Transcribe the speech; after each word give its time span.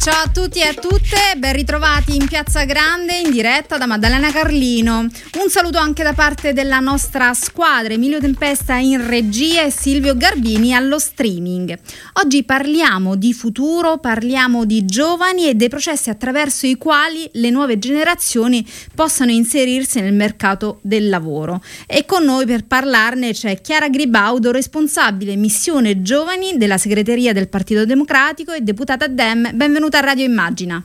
Ciao 0.00 0.22
a 0.22 0.30
tutti 0.32 0.60
e 0.60 0.68
a 0.68 0.74
tutte, 0.74 1.34
ben 1.38 1.52
ritrovati 1.52 2.14
in 2.14 2.28
Piazza 2.28 2.64
Grande 2.64 3.18
in 3.18 3.32
diretta 3.32 3.76
da 3.78 3.86
Maddalena 3.86 4.30
Carlino. 4.30 5.00
Un 5.00 5.48
saluto 5.48 5.78
anche 5.78 6.04
da 6.04 6.12
parte 6.12 6.52
della 6.52 6.78
nostra 6.78 7.34
squadra, 7.34 7.92
Emilio 7.92 8.20
Tempesta 8.20 8.76
in 8.76 9.08
regia 9.08 9.64
e 9.64 9.72
Silvio 9.72 10.16
Garbini 10.16 10.72
allo 10.72 11.00
streaming. 11.00 11.76
Oggi 12.22 12.44
parliamo 12.44 13.16
di 13.16 13.32
futuro, 13.34 13.98
parliamo 13.98 14.64
di 14.64 14.84
giovani 14.84 15.48
e 15.48 15.56
dei 15.56 15.68
processi 15.68 16.10
attraverso 16.10 16.66
i 16.66 16.76
quali 16.76 17.28
le 17.32 17.50
nuove 17.50 17.80
generazioni 17.80 18.64
possano 18.94 19.32
inserirsi 19.32 20.00
nel 20.00 20.14
mercato 20.14 20.78
del 20.82 21.08
lavoro. 21.08 21.60
E 21.88 22.06
con 22.06 22.22
noi 22.22 22.46
per 22.46 22.64
parlarne 22.66 23.32
c'è 23.32 23.60
Chiara 23.60 23.88
Gribaudo, 23.88 24.52
responsabile 24.52 25.34
missione 25.34 26.02
giovani 26.02 26.56
della 26.56 26.78
segreteria 26.78 27.32
del 27.32 27.48
Partito 27.48 27.84
Democratico 27.84 28.52
e 28.52 28.60
deputata 28.60 29.08
DEM. 29.08 29.50
Benvenuta 29.54 29.86
a 29.96 30.00
Radio 30.00 30.24
Immagina. 30.24 30.82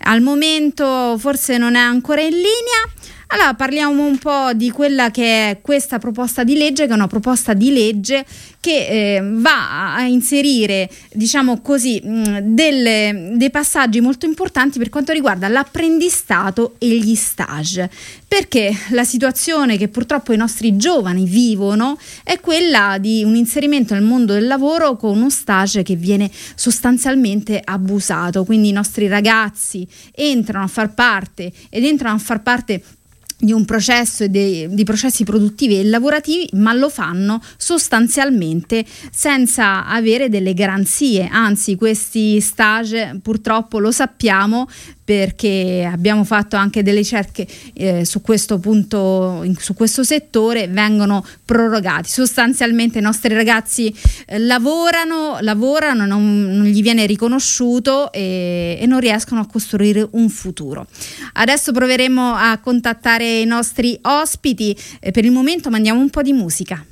Al 0.00 0.20
momento 0.20 1.16
forse 1.18 1.58
non 1.58 1.74
è 1.74 1.80
ancora 1.80 2.20
in 2.20 2.34
linea. 2.34 2.97
Allora 3.30 3.52
parliamo 3.52 4.06
un 4.06 4.16
po' 4.16 4.54
di 4.54 4.70
quella 4.70 5.10
che 5.10 5.50
è 5.50 5.60
questa 5.60 5.98
proposta 5.98 6.44
di 6.44 6.56
legge, 6.56 6.86
che 6.86 6.92
è 6.92 6.94
una 6.94 7.08
proposta 7.08 7.52
di 7.52 7.70
legge 7.70 8.24
che 8.58 8.86
eh, 9.16 9.20
va 9.22 9.94
a 9.94 10.06
inserire, 10.06 10.90
diciamo 11.12 11.60
così, 11.60 12.00
mh, 12.02 12.54
delle, 12.54 13.32
dei 13.34 13.50
passaggi 13.50 14.00
molto 14.00 14.24
importanti 14.24 14.78
per 14.78 14.88
quanto 14.88 15.12
riguarda 15.12 15.46
l'apprendistato 15.48 16.76
e 16.78 16.88
gli 16.98 17.14
stage. 17.14 17.90
Perché 18.26 18.74
la 18.90 19.04
situazione 19.04 19.76
che 19.76 19.88
purtroppo 19.88 20.32
i 20.32 20.36
nostri 20.38 20.76
giovani 20.76 21.24
vivono 21.24 21.98
è 22.24 22.40
quella 22.40 22.96
di 22.98 23.24
un 23.24 23.36
inserimento 23.36 23.92
nel 23.92 24.02
mondo 24.02 24.32
del 24.32 24.46
lavoro 24.46 24.96
con 24.96 25.16
uno 25.16 25.28
stage 25.30 25.82
che 25.82 25.96
viene 25.96 26.30
sostanzialmente 26.54 27.60
abusato. 27.62 28.44
Quindi 28.44 28.68
i 28.68 28.72
nostri 28.72 29.06
ragazzi 29.06 29.86
entrano 30.14 30.64
a 30.64 30.68
far 30.68 30.94
parte 30.94 31.52
ed 31.68 31.84
entrano 31.84 32.16
a 32.16 32.18
far 32.18 32.42
parte 32.42 32.82
di 33.38 33.52
un 33.52 33.64
processo 33.64 34.24
e 34.24 34.28
dei, 34.28 34.66
di 34.74 34.84
processi 34.84 35.22
produttivi 35.22 35.78
e 35.78 35.84
lavorativi, 35.84 36.48
ma 36.54 36.72
lo 36.72 36.88
fanno 36.88 37.40
sostanzialmente 37.56 38.84
senza 39.12 39.86
avere 39.86 40.28
delle 40.28 40.54
garanzie. 40.54 41.28
Anzi, 41.30 41.76
questi 41.76 42.40
stage 42.40 43.20
purtroppo 43.22 43.78
lo 43.78 43.92
sappiamo 43.92 44.68
perché 45.08 45.88
abbiamo 45.90 46.22
fatto 46.22 46.56
anche 46.56 46.82
delle 46.82 46.98
ricerche 46.98 47.46
eh, 47.72 48.04
su 48.04 48.20
questo 48.20 48.58
punto, 48.58 49.40
in, 49.42 49.56
su 49.56 49.72
questo 49.72 50.04
settore, 50.04 50.68
vengono 50.68 51.24
prorogati. 51.46 52.10
Sostanzialmente 52.10 52.98
i 52.98 53.00
nostri 53.00 53.32
ragazzi 53.32 53.90
eh, 54.26 54.38
lavorano, 54.38 55.38
lavorano, 55.40 56.04
non, 56.04 56.42
non, 56.50 56.66
gli 56.66 56.82
viene 56.82 57.06
riconosciuto 57.06 58.12
e, 58.12 58.76
e 58.78 58.84
non 58.84 59.00
riescono 59.00 59.40
a 59.40 59.46
costruire 59.46 60.06
un 60.10 60.28
futuro. 60.28 60.86
Adesso 61.32 61.72
proveremo 61.72 62.34
a 62.34 62.58
contattare 62.58 63.40
i 63.40 63.46
nostri 63.46 63.98
ospiti, 64.02 64.76
eh, 65.00 65.10
per 65.10 65.24
il 65.24 65.32
momento 65.32 65.70
mandiamo 65.70 66.00
un 66.00 66.10
po' 66.10 66.20
di 66.20 66.34
musica. 66.34 66.84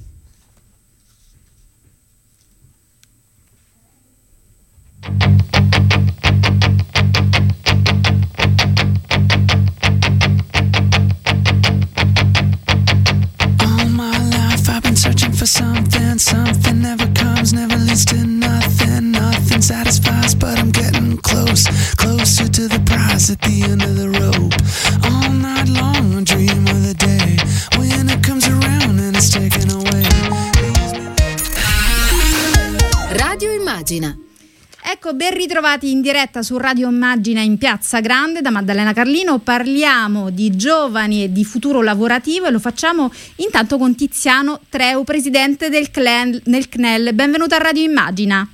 Ritrovati 35.67 35.91
in 35.91 36.01
diretta 36.01 36.43
su 36.43 36.59
Radio 36.59 36.89
Immagina 36.89 37.41
in 37.41 37.59
Piazza 37.59 37.99
Grande 37.99 38.41
da 38.41 38.51
Maddalena 38.51 38.93
Carlino. 38.93 39.41
Parliamo 39.41 40.31
di 40.31 40.55
giovani 40.55 41.25
e 41.25 41.33
di 41.33 41.45
futuro 41.45 41.83
lavorativo 41.83 42.47
e 42.47 42.53
lo 42.53 42.61
facciamo 42.61 43.11
intanto 43.37 43.77
con 43.77 43.97
Tiziano 43.97 44.61
Treu, 44.69 45.03
presidente 45.03 45.69
del, 45.69 45.91
CNEL. 45.91 47.13
Benvenuto 47.15 47.57
a 47.57 47.59
Radio 47.59 47.83
Immagina. 47.83 48.49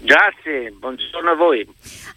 Grazie, 0.00 0.74
buongiorno 0.78 1.30
a 1.30 1.34
voi. 1.34 1.66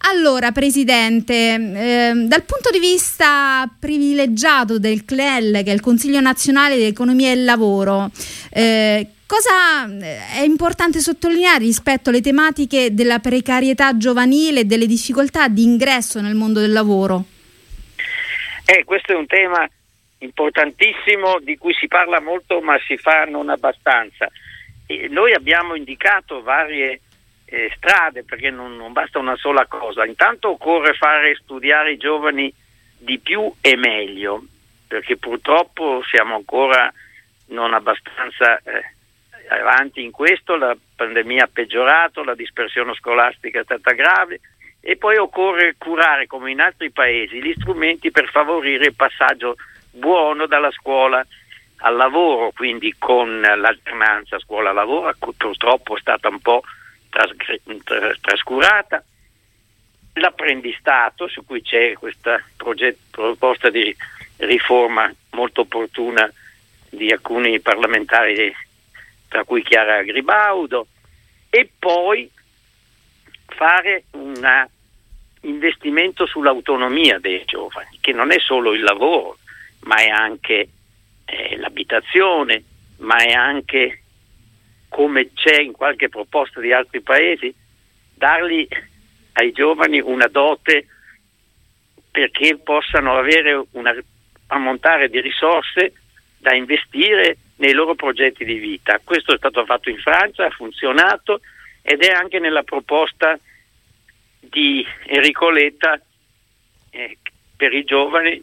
Allora, 0.00 0.52
Presidente, 0.52 1.54
eh, 1.54 2.12
dal 2.26 2.44
punto 2.44 2.70
di 2.70 2.78
vista 2.78 3.68
privilegiato 3.78 4.78
del 4.78 5.04
CLEL, 5.04 5.64
che 5.64 5.70
è 5.70 5.74
il 5.74 5.80
Consiglio 5.80 6.20
Nazionale 6.20 6.76
di 6.76 6.84
Economia 6.84 7.30
e 7.30 7.36
Lavoro, 7.36 8.10
eh, 8.50 9.08
Cosa 9.26 9.86
eh, 9.86 10.38
è 10.38 10.42
importante 10.44 11.00
sottolineare 11.00 11.58
rispetto 11.58 12.10
alle 12.10 12.20
tematiche 12.20 12.94
della 12.94 13.18
precarietà 13.18 13.96
giovanile 13.96 14.60
e 14.60 14.64
delle 14.66 14.86
difficoltà 14.86 15.48
di 15.48 15.64
ingresso 15.64 16.20
nel 16.20 16.36
mondo 16.36 16.60
del 16.60 16.70
lavoro? 16.70 17.24
Eh, 18.64 18.84
questo 18.84 19.12
è 19.12 19.16
un 19.16 19.26
tema 19.26 19.68
importantissimo 20.18 21.40
di 21.40 21.56
cui 21.58 21.74
si 21.74 21.88
parla 21.88 22.20
molto 22.20 22.60
ma 22.60 22.78
si 22.86 22.96
fa 22.96 23.24
non 23.24 23.48
abbastanza. 23.48 24.30
E 24.86 25.08
noi 25.08 25.32
abbiamo 25.32 25.74
indicato 25.74 26.40
varie 26.42 27.00
eh, 27.46 27.72
strade 27.76 28.24
perché 28.24 28.50
non, 28.50 28.76
non 28.76 28.92
basta 28.92 29.18
una 29.18 29.36
sola 29.36 29.66
cosa. 29.66 30.04
Intanto 30.04 30.50
occorre 30.50 30.94
fare 30.94 31.36
studiare 31.36 31.92
i 31.92 31.96
giovani 31.96 32.52
di 32.98 33.18
più 33.18 33.52
e 33.60 33.76
meglio 33.76 34.44
perché 34.86 35.16
purtroppo 35.16 36.02
siamo 36.08 36.36
ancora 36.36 36.92
non 37.48 37.74
abbastanza 37.74 38.58
eh, 38.58 38.94
avanti 39.48 40.02
in 40.02 40.10
questo, 40.10 40.56
la 40.56 40.76
pandemia 40.96 41.44
ha 41.44 41.50
peggiorato, 41.52 42.24
la 42.24 42.34
dispersione 42.34 42.94
scolastica 42.94 43.60
è 43.60 43.64
stata 43.64 43.92
grave 43.92 44.40
e 44.80 44.96
poi 44.96 45.16
occorre 45.16 45.74
curare 45.78 46.26
come 46.26 46.50
in 46.50 46.60
altri 46.60 46.90
paesi 46.90 47.42
gli 47.42 47.54
strumenti 47.56 48.10
per 48.10 48.28
favorire 48.28 48.86
il 48.86 48.94
passaggio 48.94 49.56
buono 49.90 50.46
dalla 50.46 50.70
scuola 50.70 51.24
al 51.78 51.96
lavoro, 51.96 52.52
quindi 52.52 52.94
con 52.98 53.40
l'alternanza 53.40 54.38
scuola-lavoro, 54.38 55.14
purtroppo 55.18 55.96
è 55.96 56.00
stata 56.00 56.28
un 56.28 56.40
po' 56.40 56.62
trascurata, 58.20 59.04
l'apprendistato 60.14 61.28
su 61.28 61.44
cui 61.44 61.62
c'è 61.62 61.92
questa 61.94 62.42
proget- 62.56 62.98
proposta 63.10 63.70
di 63.70 63.94
riforma 64.38 65.12
molto 65.30 65.62
opportuna 65.62 66.30
di 66.90 67.10
alcuni 67.10 67.60
parlamentari 67.60 68.54
tra 69.28 69.44
cui 69.44 69.62
Chiara 69.62 70.02
Gribaudo, 70.02 70.86
e 71.50 71.70
poi 71.78 72.30
fare 73.46 74.04
un 74.12 74.66
investimento 75.42 76.26
sull'autonomia 76.26 77.18
dei 77.18 77.44
giovani, 77.44 77.98
che 78.00 78.12
non 78.12 78.30
è 78.30 78.38
solo 78.38 78.72
il 78.72 78.82
lavoro, 78.82 79.38
ma 79.80 79.96
è 79.96 80.08
anche 80.08 80.68
eh, 81.24 81.56
l'abitazione, 81.56 82.62
ma 82.98 83.16
è 83.16 83.32
anche, 83.32 84.02
come 84.96 85.28
c'è 85.34 85.60
in 85.60 85.72
qualche 85.72 86.08
proposta 86.08 86.58
di 86.58 86.72
altri 86.72 87.02
paesi, 87.02 87.54
dargli 88.14 88.66
ai 89.34 89.52
giovani 89.52 90.00
una 90.00 90.26
dote 90.26 90.86
perché 92.10 92.56
possano 92.56 93.18
avere 93.18 93.62
un 93.72 94.02
ammontare 94.46 95.10
di 95.10 95.20
risorse 95.20 95.92
da 96.38 96.54
investire 96.54 97.36
nei 97.56 97.74
loro 97.74 97.94
progetti 97.94 98.42
di 98.46 98.54
vita. 98.54 98.98
Questo 99.04 99.34
è 99.34 99.36
stato 99.36 99.66
fatto 99.66 99.90
in 99.90 99.98
Francia, 99.98 100.46
ha 100.46 100.50
funzionato 100.50 101.42
ed 101.82 102.02
è 102.02 102.14
anche 102.14 102.38
nella 102.38 102.62
proposta 102.62 103.38
di 104.40 104.82
Enrico 105.08 105.50
Letta 105.50 106.00
eh, 106.88 107.18
per 107.54 107.74
i 107.74 107.84
giovani 107.84 108.42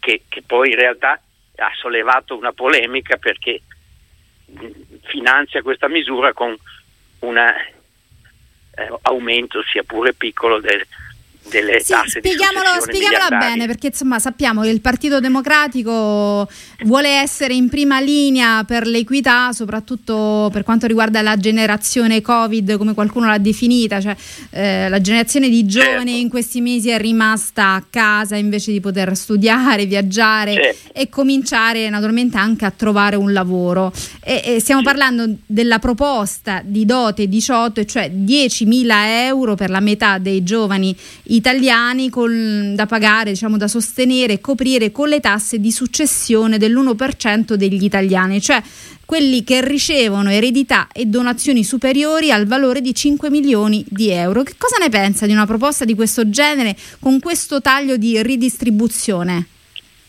che, 0.00 0.20
che, 0.28 0.42
poi 0.42 0.68
in 0.68 0.76
realtà 0.76 1.18
ha 1.56 1.70
sollevato 1.76 2.36
una 2.36 2.52
polemica 2.52 3.16
perché 3.16 3.62
finanzia 5.02 5.62
questa 5.62 5.88
misura 5.88 6.32
con 6.32 6.56
un 7.20 7.36
eh, 7.36 8.98
aumento 9.02 9.62
sia 9.62 9.82
pure 9.82 10.14
piccolo 10.14 10.60
del, 10.60 10.86
delle 11.48 11.80
sì, 11.80 11.92
tasse 11.92 12.18
spieghiamolo, 12.18 12.80
spieghiamola 12.80 13.36
bene 13.36 13.66
perché 13.66 13.88
insomma 13.88 14.18
sappiamo 14.18 14.62
che 14.62 14.70
il 14.70 14.80
Partito 14.80 15.20
Democratico 15.20 16.48
vuole 16.84 17.08
essere 17.08 17.54
in 17.54 17.68
prima 17.68 18.00
linea 18.00 18.64
per 18.64 18.86
l'equità 18.86 19.52
soprattutto 19.52 20.48
per 20.52 20.62
quanto 20.62 20.86
riguarda 20.86 21.20
la 21.22 21.36
generazione 21.36 22.20
Covid 22.20 22.76
come 22.76 22.94
qualcuno 22.94 23.26
l'ha 23.26 23.38
definita 23.38 24.00
cioè 24.00 24.16
eh, 24.50 24.88
la 24.88 25.00
generazione 25.00 25.48
di 25.48 25.66
giovani 25.66 26.10
certo. 26.10 26.20
in 26.20 26.28
questi 26.28 26.60
mesi 26.60 26.88
è 26.88 26.98
rimasta 26.98 27.74
a 27.74 27.84
casa 27.88 28.36
invece 28.36 28.72
di 28.72 28.80
poter 28.80 29.14
studiare, 29.16 29.84
viaggiare 29.86 30.54
certo. 30.54 30.90
e 30.92 31.08
cominciare 31.08 31.88
naturalmente 31.90 32.36
anche 32.36 32.64
a 32.64 32.70
trovare 32.70 33.16
un 33.16 33.32
lavoro 33.32 33.92
e, 34.22 34.42
e 34.44 34.60
stiamo 34.60 34.80
sì. 34.80 34.86
parlando 34.86 35.28
della 35.46 35.78
proposta 35.78 36.62
di 36.64 36.84
dote 36.84 37.28
18 37.28 37.84
cioè 37.84 38.10
10.000 38.10 38.92
euro 39.26 39.54
per 39.54 39.70
la 39.70 39.80
metà 39.80 40.18
dei 40.18 40.42
giovani 40.42 40.96
italiani 41.34 42.10
col, 42.10 42.72
da 42.74 42.86
pagare, 42.86 43.30
diciamo, 43.30 43.56
da 43.56 43.68
sostenere 43.68 44.34
e 44.34 44.40
coprire 44.40 44.90
con 44.90 45.08
le 45.08 45.20
tasse 45.20 45.58
di 45.58 45.70
successione 45.70 46.58
dell'1% 46.58 47.54
degli 47.54 47.84
italiani, 47.84 48.40
cioè 48.40 48.62
quelli 49.04 49.44
che 49.44 49.66
ricevono 49.66 50.30
eredità 50.30 50.88
e 50.92 51.06
donazioni 51.06 51.62
superiori 51.64 52.30
al 52.30 52.46
valore 52.46 52.80
di 52.80 52.94
5 52.94 53.30
milioni 53.30 53.84
di 53.88 54.10
euro. 54.10 54.42
Che 54.42 54.54
cosa 54.58 54.76
ne 54.78 54.88
pensa 54.88 55.26
di 55.26 55.32
una 55.32 55.46
proposta 55.46 55.84
di 55.84 55.94
questo 55.94 56.28
genere 56.30 56.74
con 57.00 57.20
questo 57.20 57.60
taglio 57.60 57.96
di 57.96 58.22
ridistribuzione? 58.22 59.46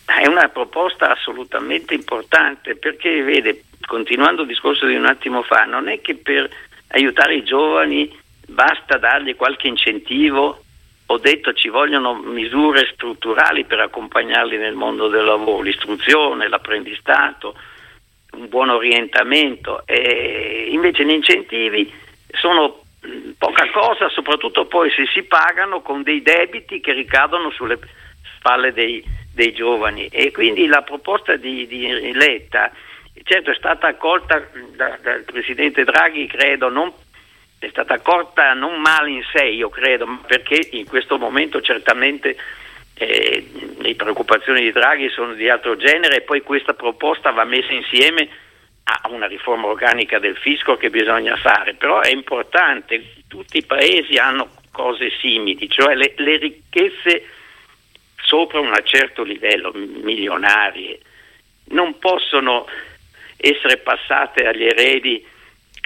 È 0.05 0.27
una 0.27 0.49
proposta 0.49 1.11
assolutamente 1.11 1.93
importante 1.93 2.75
perché, 2.75 3.21
vede, 3.23 3.63
continuando 3.85 4.43
il 4.43 4.47
discorso 4.47 4.85
di 4.85 4.95
un 4.95 5.05
attimo 5.05 5.41
fa, 5.43 5.63
non 5.63 5.87
è 5.87 5.99
che 5.99 6.15
per 6.15 6.49
aiutare 6.89 7.35
i 7.35 7.43
giovani 7.43 8.09
basta 8.47 8.97
dargli 8.97 9.35
qualche 9.35 9.67
incentivo 9.67 10.64
ho 11.07 11.17
detto 11.17 11.53
ci 11.53 11.69
vogliono 11.69 12.15
misure 12.15 12.89
strutturali 12.93 13.65
per 13.65 13.79
accompagnarli 13.79 14.57
nel 14.57 14.73
mondo 14.73 15.07
del 15.07 15.23
lavoro, 15.23 15.61
l'istruzione, 15.61 16.47
l'apprendistato, 16.47 17.55
un 18.31 18.49
buon 18.49 18.69
orientamento. 18.69 19.83
E 19.85 20.67
invece 20.71 21.05
gli 21.05 21.11
incentivi 21.11 21.93
sono 22.31 22.81
poca 23.37 23.69
cosa, 23.69 24.09
soprattutto 24.09 24.65
poi 24.65 24.89
se 24.91 25.05
si 25.13 25.23
pagano 25.23 25.81
con 25.81 26.01
dei 26.01 26.23
debiti 26.23 26.79
che 26.79 26.93
ricadono 26.93 27.51
sulle 27.51 27.77
spalle 28.37 28.73
dei, 28.73 29.03
dei 29.31 29.53
giovani. 29.53 30.07
E 30.07 30.31
quindi 30.31 30.65
la 30.65 30.81
proposta 30.81 31.35
di, 31.35 31.67
di 31.67 32.13
Letta, 32.13 32.71
certo 33.23 33.51
è 33.51 33.55
stata 33.55 33.87
accolta 33.87 34.43
da, 34.75 34.97
dal 35.01 35.23
Presidente 35.23 35.83
Draghi, 35.83 36.25
credo, 36.25 36.69
non 36.69 36.91
è 37.65 37.69
stata 37.69 37.95
accolta 37.95 38.53
non 38.53 38.79
male 38.79 39.09
in 39.09 39.23
sé, 39.33 39.45
io 39.45 39.69
credo, 39.69 40.19
perché 40.27 40.69
in 40.71 40.85
questo 40.85 41.17
momento 41.17 41.61
certamente 41.61 42.35
eh, 42.93 43.45
le 43.79 43.95
preoccupazioni 43.95 44.61
di 44.61 44.71
Draghi 44.71 45.09
sono 45.09 45.33
di 45.33 45.49
altro 45.49 45.75
genere 45.75 46.17
e 46.17 46.21
poi 46.21 46.41
questa 46.41 46.73
proposta 46.73 47.31
va 47.31 47.43
messa 47.43 47.73
insieme 47.73 48.29
a 48.83 49.09
una 49.09 49.25
riforma 49.25 49.65
organica 49.65 50.19
del 50.19 50.37
fisco 50.37 50.77
che 50.77 50.91
bisogna 50.91 51.35
fare, 51.37 51.73
però 51.73 52.01
è 52.01 52.09
importante, 52.09 53.13
tutti 53.27 53.57
i 53.57 53.65
paesi 53.65 54.15
hanno 54.17 54.49
cose 54.71 55.09
simili, 55.19 55.67
cioè 55.67 55.95
le, 55.95 56.13
le 56.17 56.37
ricchezze 56.37 57.25
sopra 58.21 58.59
un 58.59 58.71
certo 58.83 59.23
livello, 59.23 59.71
milionarie, 59.73 60.99
non 61.69 61.97
possono 61.97 62.67
essere 63.37 63.77
passate 63.77 64.45
agli 64.45 64.65
eredi 64.65 65.25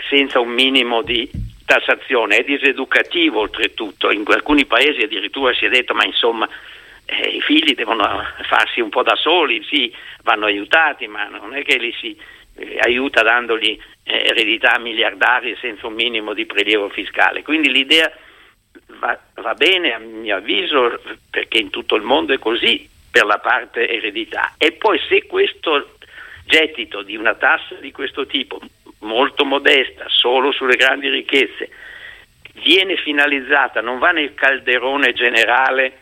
senza 0.09 0.39
un 0.41 0.49
minimo 0.49 1.01
di 1.01 1.47
tassazione, 1.69 2.37
è 2.37 2.43
diseducativo 2.43 3.41
oltretutto, 3.41 4.09
in 4.09 4.23
alcuni 4.25 4.65
paesi 4.65 5.03
addirittura 5.03 5.53
si 5.53 5.65
è 5.65 5.69
detto 5.69 5.93
ma 5.93 6.03
insomma 6.03 6.49
eh, 7.05 7.27
i 7.29 7.41
figli 7.41 7.75
devono 7.75 8.23
farsi 8.47 8.81
un 8.81 8.89
po' 8.89 9.03
da 9.03 9.15
soli, 9.15 9.63
sì, 9.69 9.93
vanno 10.23 10.45
aiutati, 10.45 11.05
ma 11.05 11.25
non 11.25 11.53
è 11.53 11.63
che 11.63 11.77
li 11.77 11.93
si 11.99 12.17
eh, 12.55 12.79
aiuta 12.79 13.21
dandogli 13.21 13.79
eh, 14.03 14.25
eredità 14.29 14.79
miliardarie 14.79 15.57
senza 15.61 15.85
un 15.85 15.93
minimo 15.93 16.33
di 16.33 16.47
prelievo 16.47 16.89
fiscale. 16.89 17.43
Quindi 17.43 17.71
l'idea 17.71 18.11
va, 18.99 19.19
va 19.35 19.53
bene 19.53 19.93
a 19.93 19.99
mio 19.99 20.37
avviso 20.37 20.99
perché 21.29 21.59
in 21.59 21.69
tutto 21.69 21.95
il 21.95 22.03
mondo 22.03 22.33
è 22.33 22.39
così 22.39 22.89
per 23.11 23.25
la 23.25 23.37
parte 23.37 23.87
eredità 23.87 24.55
e 24.57 24.71
poi 24.71 24.99
se 25.07 25.25
questo 25.25 25.97
gettito 26.45 27.03
di 27.03 27.15
una 27.15 27.35
tassa 27.35 27.75
di 27.75 27.91
questo 27.91 28.25
tipo 28.25 28.59
molto 28.99 29.45
modesta, 29.45 30.05
solo 30.07 30.51
sulle 30.51 30.75
grandi 30.75 31.09
ricchezze, 31.09 31.69
viene 32.61 32.97
finalizzata, 32.97 33.81
non 33.81 33.99
va 33.99 34.11
nel 34.11 34.33
calderone 34.33 35.13
generale 35.13 35.99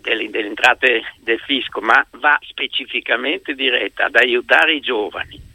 delle, 0.00 0.30
delle 0.30 0.48
entrate 0.48 1.02
del 1.20 1.40
fisco, 1.40 1.80
ma 1.80 2.04
va 2.12 2.38
specificamente 2.42 3.54
diretta 3.54 4.06
ad 4.06 4.16
aiutare 4.16 4.74
i 4.74 4.80
giovani 4.80 5.46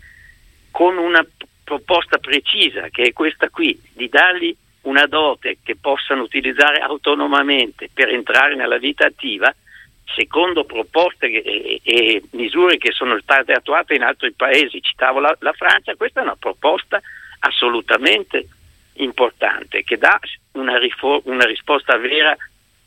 con 0.71 0.97
una 0.97 1.25
proposta 1.63 2.17
precisa 2.17 2.89
che 2.89 3.03
è 3.03 3.13
questa 3.13 3.49
qui, 3.49 3.79
di 3.93 4.09
dargli 4.09 4.55
una 4.81 5.05
dote 5.05 5.59
che 5.63 5.77
possano 5.79 6.23
utilizzare 6.23 6.79
autonomamente 6.79 7.89
per 7.93 8.09
entrare 8.09 8.55
nella 8.55 8.79
vita 8.79 9.05
attiva 9.05 9.53
secondo 10.05 10.65
proposte 10.65 11.27
e, 11.27 11.81
e, 11.83 12.23
misure 12.31 12.77
che 12.77 12.91
sono 12.91 13.19
state 13.19 13.53
attuate 13.53 13.95
in 13.95 14.03
altri 14.03 14.31
paesi, 14.33 14.81
citavo 14.81 15.19
la, 15.19 15.35
la 15.39 15.53
Francia, 15.53 15.95
questa 15.95 16.19
è 16.19 16.23
una 16.23 16.35
proposta 16.35 17.01
assolutamente 17.39 18.47
importante 18.95 19.83
che 19.83 19.97
dà 19.97 20.19
una, 20.53 20.77
rifor- 20.77 21.25
una 21.25 21.45
risposta 21.45 21.97
vera 21.97 22.35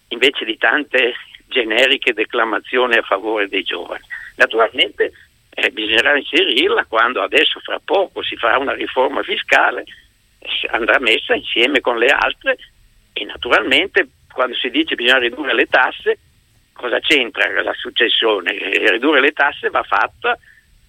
invece 0.09 0.45
di 0.45 0.57
tante 0.57 1.15
generiche 1.49 2.13
declamazioni 2.13 2.97
a 2.97 3.03
favore 3.03 3.49
dei 3.49 3.63
giovani. 3.63 4.05
Naturalmente 4.37 5.13
eh, 5.51 5.71
bisognerà 5.71 6.17
inserirla 6.17 6.85
quando 6.85 7.23
adesso 7.23 7.61
fra 7.61 7.81
poco 7.83 8.23
si 8.23 8.37
farà 8.37 8.59
una 8.59 8.75
riforma 8.75 9.23
fiscale, 9.23 9.85
andrà 10.71 10.99
messa 11.01 11.35
insieme 11.35 11.81
con 11.81 11.99
le 11.99 12.07
altre 12.07 12.57
e 13.13 13.25
naturalmente 13.25 14.09
quando 14.33 14.55
si 14.55 14.71
dice 14.71 14.95
bisogna 14.95 15.19
ridurre 15.19 15.55
le 15.55 15.67
tasse 15.67 16.19
cosa 16.77 17.01
c'entra 17.01 17.63
la 17.63 17.75
successione? 17.75 18.53
Ridurre 18.91 19.21
le 19.21 19.33
tasse 19.33 19.71
va, 19.71 19.83
fatta, 19.83 20.39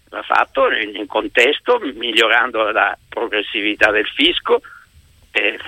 va 0.09 0.21
fatto 0.21 0.69
in 0.71 1.07
contesto 1.07 1.79
migliorando 1.79 2.69
la 2.71 2.95
progressività 3.07 3.89
del 3.91 4.07
fisco, 4.07 4.61
eh, 5.31 5.59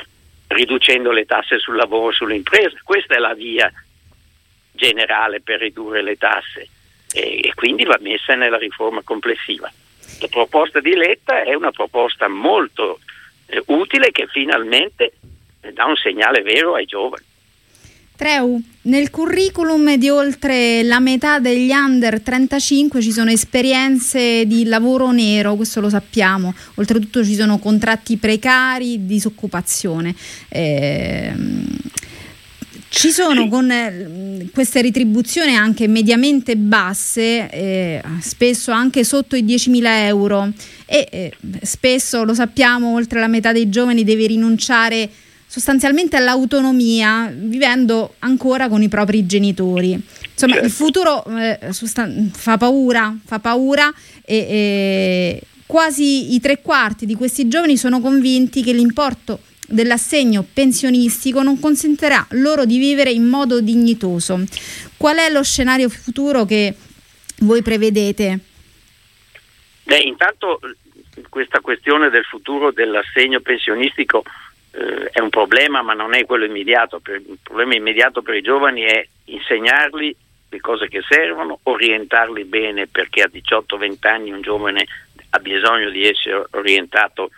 riducendo 0.48 1.12
le 1.12 1.26
tasse 1.26 1.58
sul 1.58 1.76
lavoro 1.76 2.12
e 2.12 2.16
sulle 2.16 2.36
imprese. 2.36 2.82
Questa 2.84 3.16
è 3.16 3.20
la 3.20 3.34
via 3.34 3.72
generale 4.72 5.42
per 5.42 5.60
ridurre 5.60 6.02
le 6.02 6.18
tasse 6.18 6.68
e, 7.12 7.40
e 7.44 7.54
quindi 7.54 7.84
va 7.84 7.98
messa 8.00 8.36
nella 8.36 8.58
riforma 8.58 9.02
complessiva. 9.04 9.72
La 10.20 10.28
proposta 10.28 10.80
di 10.80 10.96
Letta 10.96 11.44
è 11.44 11.54
una 11.54 11.72
proposta 11.72 12.28
molto 12.28 13.00
eh, 13.48 13.62
utile 13.68 14.12
che 14.12 14.28
finalmente 14.28 15.14
dà 15.74 15.86
un 15.86 15.96
segnale 15.96 16.42
vero 16.42 16.76
ai 16.76 16.86
giovani. 16.86 17.26
Treu, 18.20 18.62
nel 18.82 19.12
curriculum 19.12 19.96
di 19.96 20.10
oltre 20.10 20.84
la 20.84 21.00
metà 21.00 21.40
degli 21.40 21.72
under 21.72 22.20
35 22.20 23.00
ci 23.00 23.14
sono 23.14 23.32
esperienze 23.32 24.46
di 24.46 24.66
lavoro 24.66 25.12
nero, 25.12 25.56
questo 25.56 25.80
lo 25.80 25.88
sappiamo, 25.88 26.54
oltretutto 26.76 27.24
ci 27.24 27.34
sono 27.34 27.60
contratti 27.60 28.18
precari, 28.18 29.06
disoccupazione. 29.06 30.14
Eh, 30.50 31.34
ci 32.90 33.10
sono 33.10 33.48
con 33.48 33.72
eh, 33.72 34.50
queste 34.52 34.82
retribuzioni 34.82 35.56
anche 35.56 35.88
mediamente 35.88 36.58
basse, 36.58 37.50
eh, 37.50 38.04
spesso 38.20 38.72
anche 38.72 39.06
sotto 39.06 39.38
i 39.38 39.46
10.000 39.46 39.82
euro. 40.08 40.52
E 40.86 41.08
eh, 41.10 41.32
spesso, 41.62 42.26
lo 42.26 42.34
sappiamo, 42.34 42.96
oltre 42.96 43.22
la 43.22 43.28
metà 43.28 43.54
dei 43.54 43.70
giovani 43.70 44.04
deve 44.04 44.28
rinunciare 44.28 45.10
sostanzialmente 45.50 46.16
all'autonomia 46.16 47.34
vivendo 47.34 48.14
ancora 48.20 48.70
con 48.70 48.84
i 48.84 48.88
propri 48.88 49.26
genitori. 49.26 49.94
Insomma, 49.94 50.54
certo. 50.54 50.68
il 50.68 50.72
futuro 50.72 51.26
eh, 51.26 51.60
sustan- 51.72 52.30
fa 52.32 52.56
paura, 52.58 53.18
fa 53.26 53.40
paura 53.40 53.92
e, 54.24 54.36
e 54.38 55.42
quasi 55.66 56.36
i 56.36 56.40
tre 56.40 56.62
quarti 56.62 57.08
di 57.08 57.16
questi 57.16 57.48
giovani 57.48 57.78
sono 57.78 58.00
convinti 58.00 58.62
che 58.62 58.74
l'importo 58.74 59.40
dell'assegno 59.68 60.46
pensionistico 60.54 61.42
non 61.42 61.60
consentirà 61.60 62.28
loro 62.32 62.66
di 62.66 62.78
vivere 62.78 63.10
in 63.10 63.26
modo 63.26 63.60
dignitoso. 63.60 64.44
Qual 64.98 65.18
è 65.18 65.32
lo 65.32 65.42
scenario 65.42 65.90
futuro 65.90 66.46
che 66.46 66.76
voi 67.40 67.64
prevedete? 67.64 68.40
Beh, 69.82 69.98
intanto 69.98 70.60
questa 71.28 71.60
questione 71.60 72.12
del 72.12 72.24
futuro 72.24 72.72
dell'assegno 72.72 73.40
pensionistico 73.40 74.24
eh, 74.80 75.10
è 75.12 75.20
un 75.20 75.30
problema, 75.30 75.82
ma 75.82 75.94
non 75.94 76.14
è 76.14 76.26
quello 76.26 76.46
immediato. 76.46 77.02
Il 77.06 77.40
problema 77.44 77.76
immediato 77.76 78.22
per 78.22 78.36
i 78.36 78.42
giovani 78.42 78.84
è 78.84 79.06
insegnargli 79.26 80.16
le 80.52 80.60
cose 80.62 80.88
che 80.88 81.02
servono, 81.08 81.60
orientarli 81.64 82.46
bene 82.46 82.88
perché 82.88 83.22
a 83.22 83.30
18-20 83.32 84.08
anni 84.08 84.32
un 84.32 84.42
giovane 84.42 84.88
ha 85.32 85.40
bisogno 85.40 85.90
di 85.90 86.08
essere 86.08 86.46
orientato 86.52 87.30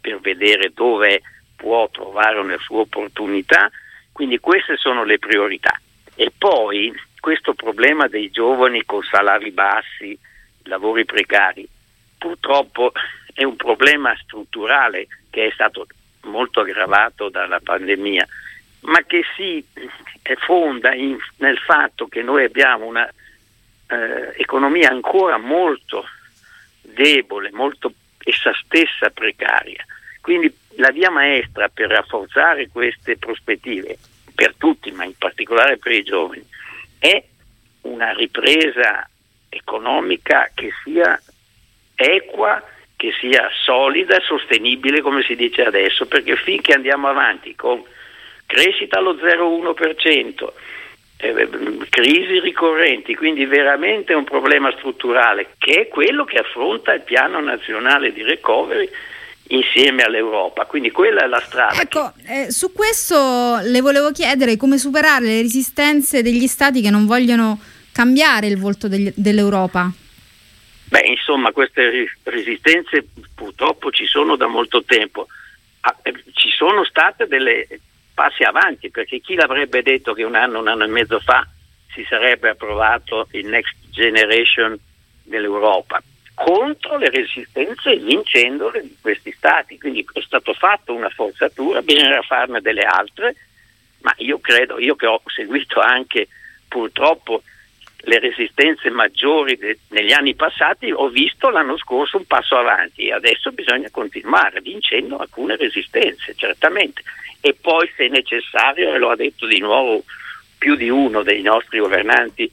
per 0.00 0.18
vedere 0.20 0.70
dove 0.72 1.20
può 1.56 1.88
trovare 1.90 2.38
una 2.38 2.56
sua 2.58 2.80
opportunità. 2.80 3.70
Quindi 4.12 4.38
queste 4.38 4.76
sono 4.76 5.04
le 5.04 5.18
priorità. 5.18 5.78
E 6.14 6.32
poi 6.36 6.92
questo 7.20 7.54
problema 7.54 8.06
dei 8.06 8.30
giovani 8.30 8.84
con 8.84 9.02
salari 9.02 9.50
bassi, 9.50 10.16
lavori 10.64 11.04
precari, 11.04 11.68
purtroppo 12.16 12.92
è 13.34 13.44
un 13.44 13.56
problema 13.56 14.16
strutturale 14.22 15.06
che 15.30 15.46
è 15.46 15.50
stato 15.52 15.86
molto 16.28 16.60
aggravato 16.60 17.28
dalla 17.28 17.60
pandemia, 17.60 18.26
ma 18.80 19.02
che 19.02 19.22
si 19.36 19.64
fonda 20.36 20.94
in, 20.94 21.16
nel 21.36 21.58
fatto 21.58 22.06
che 22.06 22.22
noi 22.22 22.44
abbiamo 22.44 22.86
un'economia 23.86 24.90
eh, 24.90 24.92
ancora 24.92 25.38
molto 25.38 26.04
debole, 26.82 27.50
molto 27.52 27.92
essa 28.22 28.52
stessa 28.62 29.10
precaria. 29.10 29.84
Quindi 30.20 30.54
la 30.76 30.90
via 30.90 31.10
maestra 31.10 31.68
per 31.68 31.88
rafforzare 31.88 32.68
queste 32.68 33.16
prospettive, 33.16 33.98
per 34.34 34.54
tutti, 34.56 34.90
ma 34.92 35.04
in 35.04 35.16
particolare 35.16 35.78
per 35.78 35.92
i 35.92 36.02
giovani, 36.02 36.46
è 36.98 37.24
una 37.82 38.12
ripresa 38.12 39.08
economica 39.48 40.50
che 40.54 40.70
sia 40.84 41.20
equa, 41.94 42.62
che 42.98 43.12
sia 43.20 43.48
solida, 43.64 44.18
sostenibile 44.20 45.00
come 45.00 45.22
si 45.22 45.36
dice 45.36 45.62
adesso, 45.62 46.06
perché 46.06 46.34
finché 46.34 46.72
andiamo 46.72 47.06
avanti 47.06 47.54
con 47.54 47.80
crescita 48.44 48.98
allo 48.98 49.14
0,1%, 49.14 50.52
eh, 51.18 51.48
crisi 51.88 52.40
ricorrenti, 52.40 53.14
quindi 53.14 53.46
veramente 53.46 54.14
un 54.14 54.24
problema 54.24 54.72
strutturale 54.72 55.50
che 55.58 55.82
è 55.82 55.88
quello 55.88 56.24
che 56.24 56.38
affronta 56.38 56.92
il 56.92 57.02
piano 57.02 57.40
nazionale 57.40 58.12
di 58.12 58.24
recovery 58.24 58.90
insieme 59.50 60.02
all'Europa. 60.02 60.64
Quindi 60.64 60.90
quella 60.90 61.22
è 61.22 61.28
la 61.28 61.40
strada. 61.40 61.80
Ecco, 61.80 62.12
che... 62.26 62.46
eh, 62.46 62.50
su 62.50 62.72
questo 62.72 63.60
le 63.62 63.80
volevo 63.80 64.10
chiedere 64.10 64.56
come 64.56 64.76
superare 64.76 65.24
le 65.24 65.42
resistenze 65.42 66.20
degli 66.20 66.48
stati 66.48 66.80
che 66.80 66.90
non 66.90 67.06
vogliono 67.06 67.60
cambiare 67.92 68.48
il 68.48 68.58
volto 68.58 68.88
degli, 68.88 69.12
dell'Europa. 69.14 69.88
Beh, 70.88 71.06
insomma, 71.06 71.52
queste 71.52 72.08
resistenze 72.24 73.06
purtroppo 73.34 73.90
ci 73.90 74.06
sono 74.06 74.36
da 74.36 74.46
molto 74.46 74.82
tempo. 74.84 75.26
Ah, 75.80 75.96
eh, 76.02 76.14
ci 76.32 76.50
sono 76.50 76.84
state 76.84 77.26
delle 77.26 77.66
passi 78.14 78.42
avanti, 78.42 78.90
perché 78.90 79.20
chi 79.20 79.34
l'avrebbe 79.34 79.82
detto 79.82 80.14
che 80.14 80.24
un 80.24 80.34
anno, 80.34 80.60
un 80.60 80.68
anno 80.68 80.84
e 80.84 80.88
mezzo 80.88 81.20
fa 81.20 81.46
si 81.92 82.04
sarebbe 82.08 82.50
approvato 82.50 83.28
il 83.32 83.46
Next 83.46 83.74
Generation 83.90 84.78
dell'Europa 85.22 86.02
contro 86.34 86.96
le 86.98 87.10
resistenze 87.10 87.96
vincendole 87.96 88.80
di 88.82 88.96
questi 89.00 89.32
stati. 89.32 89.78
Quindi 89.78 90.06
è 90.12 90.20
stato 90.20 90.54
fatto 90.54 90.94
una 90.94 91.10
forzatura, 91.10 91.82
bisognerà 91.82 92.22
farne 92.22 92.60
delle 92.60 92.82
altre, 92.82 93.34
ma 94.00 94.14
io 94.18 94.38
credo, 94.38 94.78
io 94.78 94.94
che 94.94 95.06
ho 95.06 95.20
seguito 95.26 95.80
anche 95.80 96.28
purtroppo 96.68 97.42
le 98.00 98.18
resistenze 98.18 98.90
maggiori 98.90 99.56
de- 99.56 99.78
negli 99.88 100.12
anni 100.12 100.34
passati, 100.34 100.90
ho 100.90 101.08
visto 101.08 101.50
l'anno 101.50 101.76
scorso 101.76 102.16
un 102.16 102.26
passo 102.26 102.56
avanti. 102.56 103.08
E 103.08 103.12
adesso 103.12 103.50
bisogna 103.52 103.88
continuare 103.90 104.60
vincendo 104.60 105.18
alcune 105.18 105.56
resistenze, 105.56 106.34
certamente. 106.36 107.02
E 107.40 107.56
poi 107.60 107.90
se 107.96 108.08
necessario, 108.08 108.94
e 108.94 108.98
lo 108.98 109.10
ha 109.10 109.16
detto 109.16 109.46
di 109.46 109.58
nuovo 109.58 110.04
più 110.58 110.74
di 110.74 110.88
uno 110.88 111.22
dei 111.22 111.42
nostri 111.42 111.78
governanti, 111.78 112.50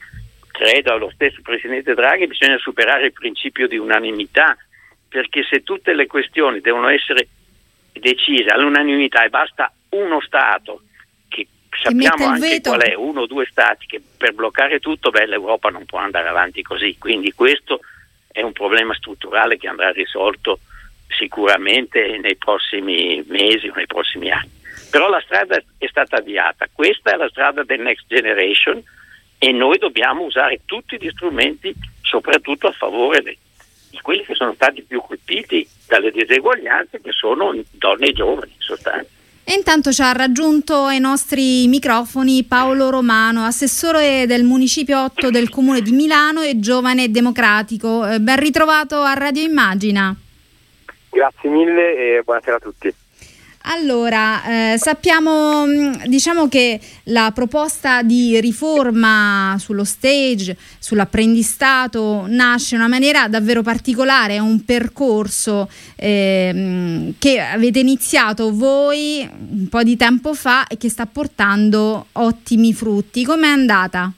credo 0.50 0.96
lo 0.96 1.10
stesso 1.10 1.40
Presidente 1.42 1.94
Draghi, 1.94 2.26
bisogna 2.26 2.58
superare 2.58 3.06
il 3.06 3.12
principio 3.12 3.66
di 3.66 3.76
unanimità, 3.76 4.56
perché 5.08 5.42
se 5.48 5.62
tutte 5.62 5.92
le 5.92 6.06
questioni 6.06 6.60
devono 6.60 6.88
essere 6.88 7.28
decise 7.92 8.50
all'unanimità 8.50 9.24
e 9.24 9.30
basta 9.30 9.72
uno 9.90 10.20
Stato, 10.20 10.82
sappiamo 11.82 12.26
anche 12.26 12.60
qual 12.60 12.80
è, 12.80 12.94
uno 12.94 13.22
o 13.22 13.26
due 13.26 13.46
Stati, 13.50 13.86
che 13.86 14.00
per 14.16 14.34
bloccare 14.34 14.78
tutto, 14.80 15.10
beh, 15.10 15.26
l'Europa 15.26 15.70
non 15.70 15.84
può 15.84 15.98
andare 15.98 16.28
avanti 16.28 16.62
così. 16.62 16.96
Quindi 16.98 17.32
questo 17.32 17.80
è 18.30 18.42
un 18.42 18.52
problema 18.52 18.94
strutturale 18.94 19.56
che 19.56 19.68
andrà 19.68 19.90
risolto 19.90 20.60
sicuramente 21.08 22.18
nei 22.18 22.36
prossimi 22.36 23.24
mesi 23.28 23.68
o 23.68 23.72
nei 23.74 23.86
prossimi 23.86 24.30
anni. 24.30 24.50
Però 24.90 25.08
la 25.08 25.20
strada 25.24 25.60
è 25.78 25.86
stata 25.86 26.16
avviata, 26.16 26.68
questa 26.72 27.12
è 27.12 27.16
la 27.16 27.28
strada 27.28 27.62
del 27.64 27.80
Next 27.80 28.04
Generation 28.06 28.82
e 29.38 29.52
noi 29.52 29.78
dobbiamo 29.78 30.22
usare 30.22 30.60
tutti 30.64 30.96
gli 30.98 31.10
strumenti, 31.10 31.74
soprattutto 32.02 32.68
a 32.68 32.72
favore 32.72 33.22
di, 33.22 33.36
di 33.90 33.98
quelli 34.00 34.24
che 34.24 34.34
sono 34.34 34.54
stati 34.54 34.82
più 34.82 35.00
colpiti 35.00 35.68
dalle 35.86 36.10
diseguaglianze, 36.10 37.00
che 37.00 37.12
sono 37.12 37.54
donne 37.72 38.06
e 38.06 38.12
giovani 38.12 38.52
in 38.52 38.60
sostanza. 38.60 39.15
E 39.48 39.54
intanto 39.54 39.92
ci 39.92 40.02
ha 40.02 40.10
raggiunto 40.10 40.86
ai 40.86 40.98
nostri 40.98 41.68
microfoni 41.68 42.42
Paolo 42.42 42.90
Romano, 42.90 43.44
assessore 43.44 44.26
del 44.26 44.42
Municipio 44.42 45.04
8 45.04 45.30
del 45.30 45.50
Comune 45.50 45.82
di 45.82 45.92
Milano 45.92 46.40
e 46.40 46.58
giovane 46.58 47.12
democratico. 47.12 48.04
Eh, 48.04 48.18
ben 48.18 48.40
ritrovato 48.40 48.96
a 49.02 49.14
Radio 49.14 49.44
Immagina. 49.44 50.12
Grazie 51.10 51.48
mille 51.48 51.94
e 51.94 52.22
buonasera 52.24 52.56
a 52.56 52.58
tutti. 52.58 52.92
Allora, 53.68 54.74
eh, 54.74 54.78
sappiamo 54.78 55.66
mm, 55.66 56.04
diciamo 56.06 56.46
che 56.46 56.78
la 57.04 57.32
proposta 57.34 58.02
di 58.02 58.38
riforma 58.40 59.56
sullo 59.58 59.82
stage, 59.82 60.56
sull'apprendistato, 60.78 62.26
nasce 62.28 62.76
in 62.76 62.80
una 62.80 62.88
maniera 62.88 63.26
davvero 63.26 63.62
particolare, 63.62 64.34
è 64.34 64.38
un 64.38 64.64
percorso 64.64 65.68
eh, 65.96 67.12
che 67.18 67.40
avete 67.40 67.80
iniziato 67.80 68.54
voi 68.54 69.28
un 69.50 69.68
po' 69.68 69.82
di 69.82 69.96
tempo 69.96 70.32
fa 70.32 70.68
e 70.68 70.76
che 70.76 70.88
sta 70.88 71.06
portando 71.06 72.06
ottimi 72.12 72.72
frutti. 72.72 73.24
Com'è 73.24 73.48
andata? 73.48 74.12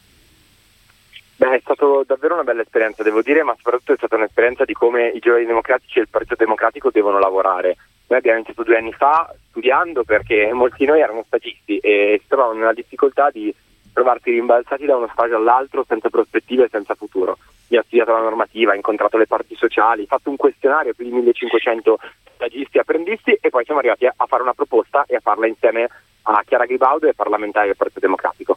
Stata 1.69 1.85
davvero 2.07 2.33
una 2.33 2.45
bella 2.45 2.63
esperienza, 2.63 3.03
devo 3.03 3.21
dire, 3.21 3.43
ma 3.43 3.55
soprattutto 3.55 3.93
è 3.93 3.97
stata 3.97 4.17
un'esperienza 4.17 4.65
di 4.65 4.73
come 4.73 5.09
i 5.09 5.19
giovani 5.19 5.45
democratici 5.45 5.99
e 5.99 6.03
il 6.03 6.09
Partito 6.09 6.35
Democratico 6.37 6.91
devono 6.91 7.19
lavorare 7.19 7.77
noi 8.09 8.19
abbiamo 8.19 8.39
iniziato 8.39 8.63
due 8.63 8.77
anni 8.79 8.93
fa 8.93 9.33
studiando 9.51 10.03
perché 10.03 10.51
molti 10.53 10.79
di 10.79 10.87
noi 10.87 11.01
erano 11.01 11.25
stagisti 11.27 11.77
e 11.79 12.19
si 12.21 12.27
trovavano 12.27 12.61
nella 12.61 12.73
difficoltà 12.73 13.29
di 13.31 13.55
trovarsi 13.93 14.31
rimbalzati 14.31 14.87
da 14.87 14.97
uno 14.97 15.09
stage 15.13 15.35
all'altro 15.35 15.85
senza 15.87 16.09
prospettive 16.09 16.65
e 16.65 16.69
senza 16.71 16.95
futuro. 16.95 17.37
Io 17.69 17.81
ho 17.81 17.83
studiato 17.83 18.13
la 18.13 18.21
normativa, 18.21 18.73
ho 18.73 18.77
incontrato 18.77 19.19
le 19.19 19.27
parti 19.27 19.55
sociali, 19.57 20.03
ho 20.03 20.07
fatto 20.07 20.31
un 20.31 20.37
questionario 20.37 20.93
a 20.93 20.95
più 20.95 21.05
di 21.05 21.13
1500 21.13 21.99
stagisti 22.35 22.79
e 22.79 22.81
apprendisti 22.81 23.39
e 23.39 23.51
poi 23.51 23.65
siamo 23.65 23.81
arrivati 23.81 24.07
a 24.07 24.27
fare 24.27 24.43
una 24.43 24.55
proposta 24.55 25.05
e 25.07 25.17
a 25.17 25.21
farla 25.21 25.47
insieme 25.47 25.87
a 26.23 26.43
Chiara 26.47 26.65
Gribaudo 26.65 27.05
e 27.05 27.09
ai 27.11 27.15
parlamentari 27.15 27.67
del 27.67 27.77
Partito 27.77 28.01
Democratico. 28.01 28.57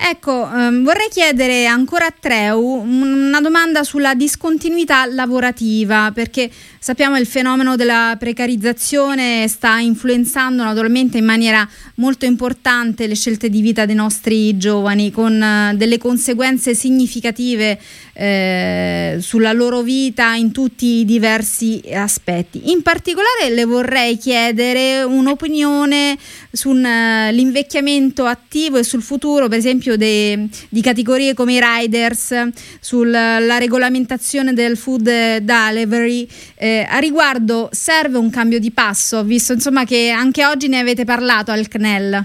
Ecco, 0.00 0.48
ehm, 0.48 0.84
vorrei 0.84 1.08
chiedere 1.10 1.66
ancora 1.66 2.06
a 2.06 2.14
Treu 2.18 2.62
una 2.84 3.40
domanda 3.40 3.82
sulla 3.82 4.14
discontinuità 4.14 5.04
lavorativa, 5.06 6.12
perché 6.14 6.48
sappiamo 6.78 7.14
che 7.14 7.20
il 7.20 7.26
fenomeno 7.26 7.76
della 7.76 8.16
precarizzazione 8.18 9.46
sta 9.48 9.78
influenzando 9.78 10.62
naturalmente 10.62 11.18
in 11.18 11.24
maniera 11.24 11.68
molto 11.96 12.24
importante 12.24 13.06
le 13.06 13.14
scelte 13.14 13.48
di 13.48 13.60
vita 13.60 13.86
dei 13.86 13.94
nostri 13.94 14.56
giovani, 14.56 15.10
con 15.10 15.42
eh, 15.42 15.74
delle 15.76 15.98
conseguenze 15.98 16.74
significative 16.74 17.78
eh, 18.12 19.16
sulla 19.20 19.52
loro 19.52 19.82
vita 19.82 20.34
in 20.34 20.52
tutti 20.52 21.00
i 21.00 21.04
diversi 21.04 21.80
aspetti. 21.92 22.70
In 22.70 22.82
particolare 22.82 23.50
le 23.50 23.64
vorrei 23.64 24.16
chiedere 24.16 25.02
un'opinione 25.02 26.16
sull'invecchiamento 26.50 28.24
attivo 28.24 28.78
e 28.78 28.84
sul 28.84 29.02
futuro, 29.02 29.48
per 29.48 29.58
esempio, 29.58 29.96
de, 29.96 30.48
di 30.68 30.80
categorie 30.80 31.34
come 31.34 31.54
i 31.54 31.60
riders, 31.60 32.48
sulla 32.80 33.58
regolamentazione 33.58 34.52
del 34.52 34.76
food 34.76 35.38
delivery. 35.38 36.28
Eh, 36.56 36.67
a 36.88 36.98
riguardo 36.98 37.68
serve 37.72 38.18
un 38.18 38.30
cambio 38.30 38.58
di 38.58 38.70
passo, 38.70 39.22
visto 39.22 39.52
insomma 39.52 39.84
che 39.84 40.10
anche 40.10 40.44
oggi 40.44 40.68
ne 40.68 40.78
avete 40.78 41.04
parlato 41.04 41.50
al 41.50 41.68
CNEL. 41.68 42.24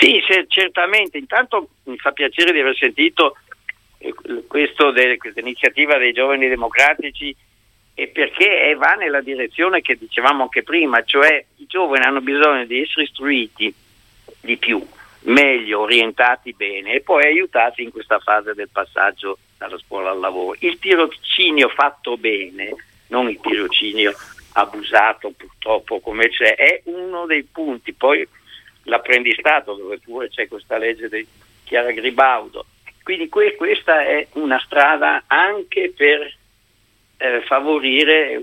Sì, 0.00 0.20
certamente. 0.48 1.18
Intanto 1.18 1.70
mi 1.84 1.96
fa 1.96 2.12
piacere 2.12 2.52
di 2.52 2.60
aver 2.60 2.76
sentito 2.76 3.36
eh, 3.98 4.14
de, 4.22 5.16
questa 5.16 5.40
iniziativa 5.40 5.98
dei 5.98 6.12
giovani 6.12 6.48
democratici 6.48 7.34
e 7.94 8.06
perché 8.06 8.74
va 8.78 8.94
nella 8.94 9.20
direzione 9.20 9.80
che 9.80 9.96
dicevamo 9.98 10.44
anche 10.44 10.62
prima, 10.62 11.02
cioè 11.02 11.44
i 11.56 11.66
giovani 11.66 12.04
hanno 12.04 12.20
bisogno 12.20 12.64
di 12.64 12.80
essere 12.80 13.02
istruiti 13.02 13.74
di 14.40 14.56
più, 14.56 14.80
meglio, 15.22 15.80
orientati 15.80 16.54
bene 16.56 16.92
e 16.92 17.00
poi 17.00 17.24
aiutati 17.24 17.82
in 17.82 17.90
questa 17.90 18.20
fase 18.20 18.54
del 18.54 18.68
passaggio 18.70 19.38
dalla 19.58 19.78
scuola 19.78 20.10
al 20.10 20.20
lavoro. 20.20 20.56
Il 20.60 20.78
tirocinio 20.78 21.68
fatto 21.70 22.16
bene, 22.16 22.72
non 23.08 23.28
il 23.28 23.40
tirocinio 23.40 24.14
abusato 24.52 25.30
purtroppo 25.36 26.00
come 26.00 26.28
c'è, 26.28 26.54
è 26.54 26.80
uno 26.84 27.26
dei 27.26 27.44
punti. 27.44 27.92
Poi 27.92 28.26
l'apprendistato, 28.84 29.74
dove 29.74 29.98
pure 29.98 30.28
c'è 30.28 30.48
questa 30.48 30.78
legge 30.78 31.08
di 31.08 31.26
Chiara 31.64 31.92
Gribaudo. 31.92 32.64
Quindi 33.02 33.28
que- 33.28 33.56
questa 33.56 34.04
è 34.04 34.26
una 34.32 34.60
strada 34.60 35.24
anche 35.26 35.92
per 35.96 36.34
eh, 37.18 37.42
favorire 37.42 38.42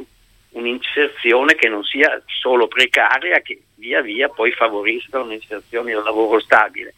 un'inserzione 0.49 1.55
che 1.55 1.67
non 1.67 1.83
sia 1.83 2.21
solo 2.25 2.67
precaria, 2.67 3.41
che 3.41 3.61
via 3.75 4.01
via 4.01 4.29
poi 4.29 4.51
favorisca 4.51 5.19
un'inserzione 5.19 5.93
al 5.93 6.03
lavoro 6.03 6.39
stabile. 6.39 6.93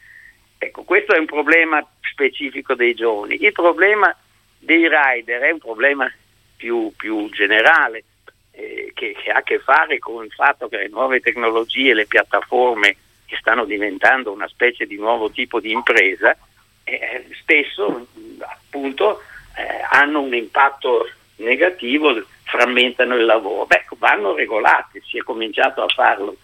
Ecco, 0.57 0.83
questo 0.83 1.13
è 1.13 1.19
un 1.19 1.25
problema 1.25 1.86
specifico 2.01 2.74
dei 2.74 2.93
giovani. 2.93 3.43
Il 3.43 3.51
problema 3.51 4.15
dei 4.59 4.88
rider 4.88 5.41
è 5.41 5.51
un 5.51 5.59
problema 5.59 6.12
più, 6.57 6.91
più 6.97 7.29
generale 7.29 8.03
eh, 8.51 8.91
che, 8.93 9.15
che, 9.21 9.31
ha 9.31 9.37
a 9.37 9.43
che 9.43 9.59
fare 9.59 9.99
con 9.99 10.25
il 10.25 10.31
fatto 10.31 10.67
che 10.67 10.77
le 10.77 10.87
nuove 10.89 11.19
tecnologie, 11.19 11.93
le 11.93 12.07
piattaforme 12.07 12.97
che 13.25 13.37
stanno 13.39 13.65
diventando 13.65 14.31
una 14.31 14.47
specie 14.47 14.85
di 14.85 14.97
nuovo 14.97 15.29
tipo 15.29 15.59
di 15.59 15.71
impresa, 15.71 16.35
eh, 16.83 17.27
spesso 17.39 18.07
appunto 18.39 19.21
eh, 19.55 19.85
hanno 19.91 20.21
un 20.21 20.33
impatto 20.33 21.09
negativo, 21.37 22.23
frammentano 22.43 23.15
il 23.15 23.25
lavoro. 23.25 23.65
Beh, 23.65 23.85
vanno 23.97 24.33
regolati, 24.33 25.01
si 25.05 25.17
è 25.17 25.21
cominciato 25.21 25.83
a 25.83 25.87
farlo 25.87 26.35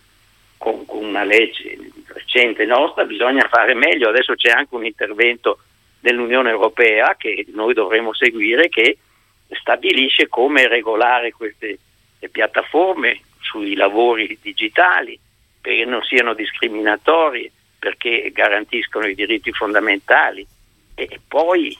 con, 0.57 0.85
con 0.85 1.03
una 1.03 1.23
legge 1.23 1.77
recente 2.07 2.65
nostra, 2.65 3.05
bisogna 3.05 3.47
fare 3.49 3.73
meglio, 3.73 4.09
adesso 4.09 4.35
c'è 4.35 4.49
anche 4.49 4.75
un 4.75 4.85
intervento 4.85 5.59
dell'Unione 5.99 6.49
Europea 6.49 7.15
che 7.17 7.45
noi 7.53 7.73
dovremo 7.73 8.13
seguire 8.13 8.69
che 8.69 8.97
stabilisce 9.59 10.27
come 10.27 10.67
regolare 10.67 11.31
queste 11.31 11.77
piattaforme 12.31 13.21
sui 13.41 13.75
lavori 13.75 14.37
digitali 14.41 15.19
perché 15.63 15.85
non 15.85 16.01
siano 16.03 16.33
discriminatori, 16.33 17.49
perché 17.79 18.31
garantiscono 18.33 19.07
i 19.07 19.15
diritti 19.15 19.51
fondamentali. 19.53 20.45
E 20.93 21.19
poi 21.25 21.75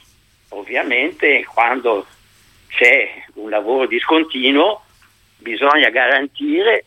ovviamente 0.50 1.44
quando 1.44 2.06
c'è 2.68 3.24
un 3.34 3.50
lavoro 3.50 3.86
discontinuo 3.86 4.82
bisogna 5.36 5.90
garantire 5.90 6.84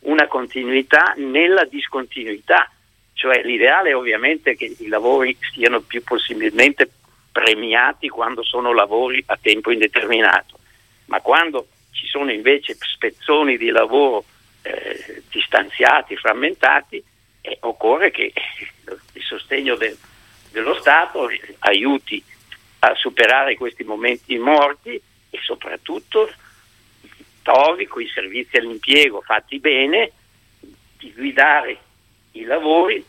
una 0.00 0.26
continuità 0.26 1.12
nella 1.16 1.64
discontinuità, 1.64 2.70
cioè 3.12 3.42
l'ideale 3.42 3.90
è 3.90 3.96
ovviamente 3.96 4.56
che 4.56 4.74
i 4.78 4.88
lavori 4.88 5.36
siano 5.52 5.80
più 5.80 6.02
possibilmente 6.02 6.90
premiati 7.32 8.08
quando 8.08 8.42
sono 8.42 8.72
lavori 8.72 9.22
a 9.26 9.38
tempo 9.40 9.70
indeterminato, 9.70 10.58
ma 11.06 11.20
quando 11.20 11.68
ci 11.92 12.06
sono 12.06 12.30
invece 12.32 12.76
spezzoni 12.78 13.56
di 13.56 13.68
lavoro 13.68 14.24
eh, 14.62 15.22
distanziati, 15.30 16.16
frammentati, 16.16 17.02
eh, 17.40 17.58
occorre 17.60 18.10
che 18.10 18.32
il 19.12 19.22
sostegno 19.22 19.76
de, 19.76 19.96
dello 20.50 20.74
Stato 20.74 21.28
aiuti 21.60 22.22
a 22.80 22.94
superare 22.94 23.56
questi 23.56 23.84
momenti 23.84 24.38
morti 24.38 25.00
e 25.30 25.38
soprattutto 25.42 26.30
trovi 27.42 27.86
con 27.86 28.02
i 28.02 28.08
servizi 28.08 28.56
all'impiego 28.56 29.20
fatti 29.22 29.58
bene 29.58 30.12
di 30.98 31.12
guidare 31.12 31.78
i 32.32 32.44
lavori 32.44 33.04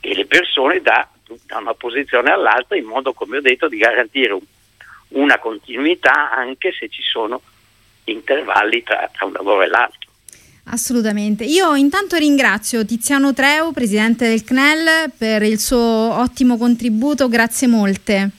e 0.00 0.14
le 0.14 0.26
persone 0.26 0.80
da, 0.80 1.08
da 1.46 1.58
una 1.58 1.74
posizione 1.74 2.30
all'altra 2.30 2.76
in 2.76 2.84
modo, 2.84 3.12
come 3.12 3.38
ho 3.38 3.40
detto, 3.40 3.68
di 3.68 3.78
garantire 3.78 4.32
un, 4.32 4.42
una 5.08 5.38
continuità 5.38 6.30
anche 6.30 6.72
se 6.72 6.88
ci 6.88 7.02
sono 7.02 7.40
intervalli 8.04 8.82
tra, 8.82 9.08
tra 9.12 9.26
un 9.26 9.32
lavoro 9.32 9.62
e 9.62 9.68
l'altro. 9.68 10.10
Assolutamente. 10.68 11.44
Io 11.44 11.74
intanto 11.76 12.16
ringrazio 12.16 12.84
Tiziano 12.84 13.32
Treu, 13.32 13.72
presidente 13.72 14.28
del 14.28 14.42
CNEL, 14.42 15.12
per 15.16 15.42
il 15.42 15.60
suo 15.60 15.78
ottimo 15.78 16.56
contributo, 16.56 17.28
grazie 17.28 17.68
molte. 17.68 18.30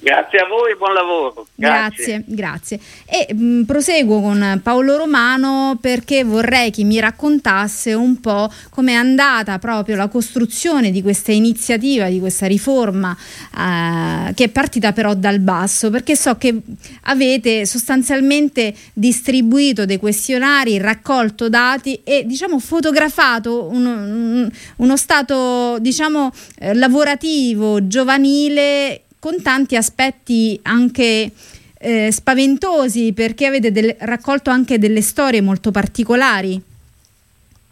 Grazie 0.00 0.38
a 0.38 0.46
voi, 0.46 0.76
buon 0.76 0.92
lavoro. 0.92 1.48
Grazie, 1.56 2.22
grazie. 2.24 2.78
grazie. 2.78 2.80
E 3.04 3.34
mh, 3.34 3.62
proseguo 3.64 4.20
con 4.20 4.60
Paolo 4.62 4.96
Romano 4.96 5.76
perché 5.80 6.22
vorrei 6.22 6.70
che 6.70 6.84
mi 6.84 7.00
raccontasse 7.00 7.94
un 7.94 8.20
po' 8.20 8.48
com'è 8.70 8.92
andata 8.92 9.58
proprio 9.58 9.96
la 9.96 10.06
costruzione 10.06 10.92
di 10.92 11.02
questa 11.02 11.32
iniziativa, 11.32 12.08
di 12.08 12.20
questa 12.20 12.46
riforma 12.46 13.16
eh, 13.56 14.34
che 14.34 14.44
è 14.44 14.48
partita 14.50 14.92
però 14.92 15.14
dal 15.14 15.40
basso, 15.40 15.90
perché 15.90 16.14
so 16.14 16.36
che 16.36 16.54
avete 17.02 17.66
sostanzialmente 17.66 18.72
distribuito 18.92 19.84
dei 19.84 19.98
questionari, 19.98 20.78
raccolto 20.78 21.48
dati 21.48 22.00
e 22.04 22.24
diciamo 22.24 22.60
fotografato 22.60 23.64
uno, 23.64 24.48
uno 24.76 24.96
stato 24.96 25.78
diciamo 25.80 26.30
eh, 26.60 26.74
lavorativo, 26.74 27.88
giovanile 27.88 29.02
con 29.18 29.42
tanti 29.42 29.76
aspetti 29.76 30.58
anche 30.62 31.30
eh, 31.78 32.12
spaventosi 32.12 33.12
perché 33.12 33.46
avete 33.46 33.70
del, 33.70 33.94
raccolto 34.00 34.50
anche 34.50 34.78
delle 34.78 35.02
storie 35.02 35.40
molto 35.40 35.70
particolari. 35.70 36.60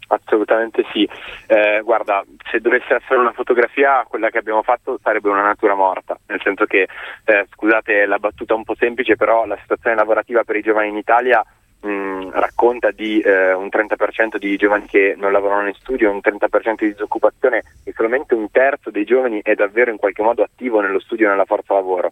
Assolutamente 0.09 0.85
sì. 0.93 1.07
Eh, 1.47 1.81
guarda, 1.83 2.23
se 2.49 2.59
dovesse 2.61 2.95
essere 2.95 3.19
una 3.19 3.33
fotografia, 3.33 4.05
quella 4.07 4.29
che 4.29 4.37
abbiamo 4.37 4.63
fatto 4.63 4.97
sarebbe 5.03 5.29
una 5.29 5.41
natura 5.41 5.75
morta, 5.75 6.17
nel 6.27 6.39
senso 6.41 6.65
che, 6.65 6.87
eh, 7.25 7.45
scusate 7.51 8.05
la 8.05 8.17
battuta 8.17 8.55
un 8.55 8.63
po' 8.63 8.75
semplice, 8.75 9.17
però 9.17 9.45
la 9.45 9.57
situazione 9.61 9.97
lavorativa 9.97 10.43
per 10.45 10.55
i 10.55 10.61
giovani 10.61 10.89
in 10.89 10.97
Italia 10.97 11.43
mh, 11.81 12.29
racconta 12.31 12.91
di 12.91 13.19
eh, 13.19 13.53
un 13.53 13.67
30% 13.67 14.37
di 14.37 14.55
giovani 14.57 14.85
che 14.85 15.15
non 15.17 15.31
lavorano 15.31 15.67
in 15.67 15.73
studio, 15.75 16.11
un 16.11 16.19
30% 16.23 16.75
di 16.77 16.91
disoccupazione 16.91 17.63
e 17.83 17.93
solamente 17.95 18.33
un 18.33 18.49
terzo 18.51 18.89
dei 18.89 19.05
giovani 19.05 19.41
è 19.43 19.53
davvero 19.55 19.91
in 19.91 19.97
qualche 19.97 20.21
modo 20.21 20.43
attivo 20.43 20.81
nello 20.81 20.99
studio 20.99 21.27
e 21.27 21.29
nella 21.29 21.45
forza 21.45 21.73
lavoro. 21.73 22.11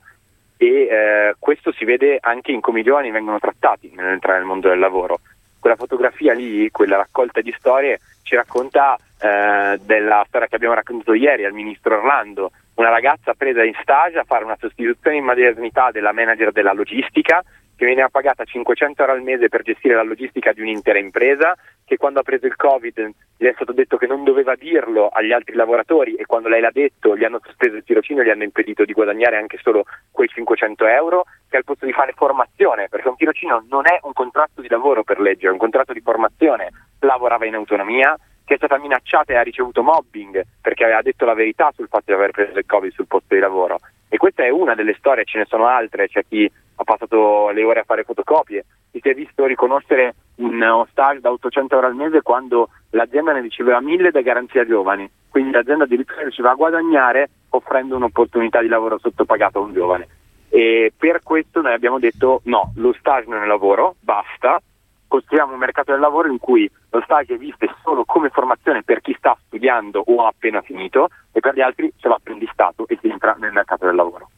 E 0.58 0.68
eh, 0.68 1.36
questo 1.38 1.72
si 1.74 1.84
vede 1.84 2.18
anche 2.22 2.52
in 2.52 2.62
come 2.62 2.80
i 2.80 2.84
giovani 2.84 3.12
vengono 3.12 3.40
trattati 3.40 3.92
nell'entrare 3.94 4.38
nel 4.38 4.48
mondo 4.48 4.70
del 4.70 4.80
lavoro. 4.80 5.20
Quella 5.60 5.76
fotografia 5.76 6.34
lì, 6.34 6.70
quella 6.70 6.98
raccolta 6.98 7.42
di 7.42 7.54
storie, 7.58 8.00
ci 8.22 8.36
racconta 8.36 8.98
eh, 9.20 9.80
della 9.84 10.24
storia 10.28 10.48
che 10.48 10.56
abbiamo 10.56 10.76
raccontato 10.76 11.14
ieri 11.14 11.44
al 11.44 11.54
ministro 11.54 11.98
Orlando, 11.98 12.52
una 12.76 12.90
ragazza 12.90 13.34
presa 13.34 13.64
in 13.64 13.74
stage 13.82 14.20
a 14.20 14.24
fare 14.24 14.44
una 14.44 14.58
sostituzione 14.60 15.18
in 15.18 15.24
maternità 15.24 15.92
della 15.92 16.12
manager 16.12 16.52
della 16.52 16.74
logistica 16.74 17.44
che 17.76 17.86
veniva 17.86 18.10
pagata 18.10 18.44
500 18.44 19.02
euro 19.02 19.14
al 19.14 19.22
mese 19.22 19.50
per 19.50 19.64
gestire 19.64 19.96
la 19.96 20.04
logistica 20.04 20.54
di 20.54 20.62
un'intera 20.62 21.00
impresa, 21.00 21.56
che 21.84 21.98
quando 21.98 22.20
ha 22.20 22.24
preso 22.24 22.46
il 22.46 22.56
Covid 22.56 23.12
gli 23.38 23.46
è 23.46 23.52
stato 23.54 23.74
detto 23.74 23.98
che 23.98 24.08
non 24.08 24.24
doveva 24.24 24.56
dirlo 24.56 25.10
agli 25.10 25.32
altri 25.32 25.56
lavoratori 25.56 26.16
e 26.16 26.26
quando 26.26 26.48
lei 26.48 26.62
l'ha 26.62 26.72
detto 26.72 27.18
gli 27.18 27.24
hanno 27.24 27.42
sospeso 27.44 27.76
il 27.76 27.84
tirocinio 27.84 28.24
e 28.24 28.26
gli 28.26 28.30
hanno 28.30 28.44
impedito 28.44 28.86
di 28.86 28.94
guadagnare 28.94 29.38
anche 29.38 29.60
solo 29.62 29.84
quei 30.12 30.28
500 30.28 30.86
euro, 30.88 31.26
che 31.50 31.58
al 31.58 31.64
posto 31.64 31.86
di 31.86 31.92
fare 31.92 32.14
formazione, 32.16 32.88
perché 32.90 33.10
un 33.10 33.16
tirocinio 33.16 33.66
non 33.70 33.84
è 33.86 34.00
un 34.04 34.14
contratto 34.14 34.62
di 34.62 34.70
lavoro 34.70 35.04
per 35.04 35.20
legge, 35.20 35.48
è 35.48 35.52
un 35.52 35.58
contratto 35.58 35.94
di 35.94 36.02
formazione, 36.02 36.70
lavorava 37.00 37.46
in 37.46 37.56
autonomia, 37.56 38.18
che 38.46 38.54
è 38.54 38.58
stata 38.58 38.78
minacciata 38.78 39.34
e 39.34 39.38
ha 39.38 39.42
ricevuto 39.42 39.82
mobbing 39.82 40.42
perché 40.62 40.84
aveva 40.84 41.02
detto 41.02 41.26
la 41.26 41.34
verità 41.34 41.72
sul 41.76 41.88
fatto 41.88 42.06
di 42.06 42.14
aver 42.14 42.32
preso 42.32 42.58
il 42.58 42.66
Covid 42.66 42.94
sul 42.94 43.08
posto 43.08 43.34
di 43.34 43.42
lavoro. 43.42 43.80
E 44.10 44.18
questa 44.18 44.44
è 44.44 44.50
una 44.50 44.76
delle 44.76 44.96
storie, 44.98 45.26
ce 45.26 45.40
ne 45.40 45.46
sono 45.46 45.68
altre, 45.68 46.08
c'è 46.08 46.24
chi 46.28 46.50
ha 46.78 46.84
passato 46.84 47.50
le 47.50 47.64
ore 47.64 47.80
a 47.82 47.84
fare 47.84 48.04
fotocopie, 48.04 48.66
chi 48.92 49.00
si 49.02 49.10
è 49.10 49.14
visto 49.14 49.46
riconoscere 49.46 50.16
un 50.36 50.86
stage 50.90 51.22
da 51.22 51.32
800 51.32 51.76
euro 51.76 51.88
al 51.88 51.96
mese 51.96 52.22
quando 52.22 52.70
l'azienda 52.92 53.32
ne 53.34 53.42
riceveva 53.42 53.80
1000 53.82 54.12
da 54.12 54.22
garanzia 54.22 54.66
giovani, 54.66 55.10
quindi 55.30 55.52
l'azienda 55.52 55.86
addirittura 55.86 56.22
riusciva 56.22 56.52
a 56.52 56.56
guadagnare 56.56 57.30
offrendo 57.50 57.96
un'opportunità 57.96 58.62
di 58.62 58.68
lavoro 58.68 58.98
sottopagato 59.00 59.60
a 59.60 59.64
un 59.64 59.74
giovane. 59.74 60.08
E 60.50 60.94
per 60.96 61.22
questo 61.24 61.62
noi 61.62 61.74
abbiamo 61.74 62.00
detto 62.00 62.42
no, 62.46 62.72
lo 62.76 62.94
stage 63.00 63.30
non 63.30 63.44
è 63.44 63.46
lavoro, 63.46 63.96
basta, 64.00 64.62
costruiamo 65.08 65.54
un 65.54 65.60
mercato 65.60 65.92
del 65.92 66.00
lavoro 66.00 66.32
in 66.32 66.40
cui 66.40 66.70
lo 66.90 67.02
stage 67.04 67.36
esiste 67.36 67.74
solo 67.84 68.06
come 68.06 68.30
formazione 68.30 68.84
per 68.84 69.02
chi 69.02 69.16
sta 69.18 69.38
studiando 69.46 70.04
o 70.06 70.24
ha 70.24 70.28
appena 70.28 70.62
finito 70.62 71.10
e 71.32 71.40
per 71.40 71.56
gli 71.56 71.62
altri 71.62 71.92
c'è 71.98 72.08
l'apprendistato 72.08 72.88
e 72.88 72.98
si 73.02 73.08
entra 73.08 73.36
nel 73.40 73.52
mercato 73.52 73.86
del 73.86 73.96
lavoro. 73.96 74.30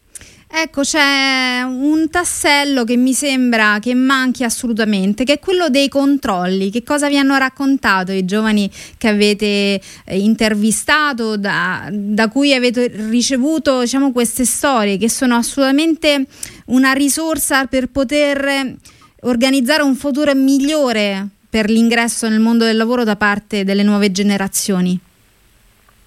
Ecco, 0.49 0.81
c'è 0.81 1.61
un 1.63 2.09
tassello 2.09 2.85
che 2.85 2.95
mi 2.95 3.11
sembra 3.13 3.79
che 3.81 3.93
manchi 3.93 4.45
assolutamente, 4.45 5.25
che 5.25 5.33
è 5.33 5.39
quello 5.39 5.67
dei 5.67 5.89
controlli. 5.89 6.71
Che 6.71 6.83
cosa 6.83 7.09
vi 7.09 7.17
hanno 7.17 7.37
raccontato 7.37 8.13
i 8.13 8.23
giovani 8.23 8.71
che 8.97 9.09
avete 9.09 9.45
eh, 9.45 10.17
intervistato, 10.17 11.35
da, 11.35 11.89
da 11.91 12.29
cui 12.29 12.53
avete 12.53 12.87
ricevuto 13.09 13.81
diciamo, 13.81 14.13
queste 14.13 14.45
storie, 14.45 14.97
che 14.97 15.09
sono 15.09 15.35
assolutamente 15.35 16.25
una 16.67 16.93
risorsa 16.93 17.65
per 17.65 17.89
poter 17.89 18.77
organizzare 19.21 19.83
un 19.83 19.95
futuro 19.95 20.33
migliore 20.33 21.27
per 21.49 21.69
l'ingresso 21.69 22.27
nel 22.27 22.39
mondo 22.39 22.65
del 22.65 22.77
lavoro 22.77 23.03
da 23.03 23.15
parte 23.15 23.63
delle 23.63 23.83
nuove 23.83 24.11
generazioni? 24.11 24.99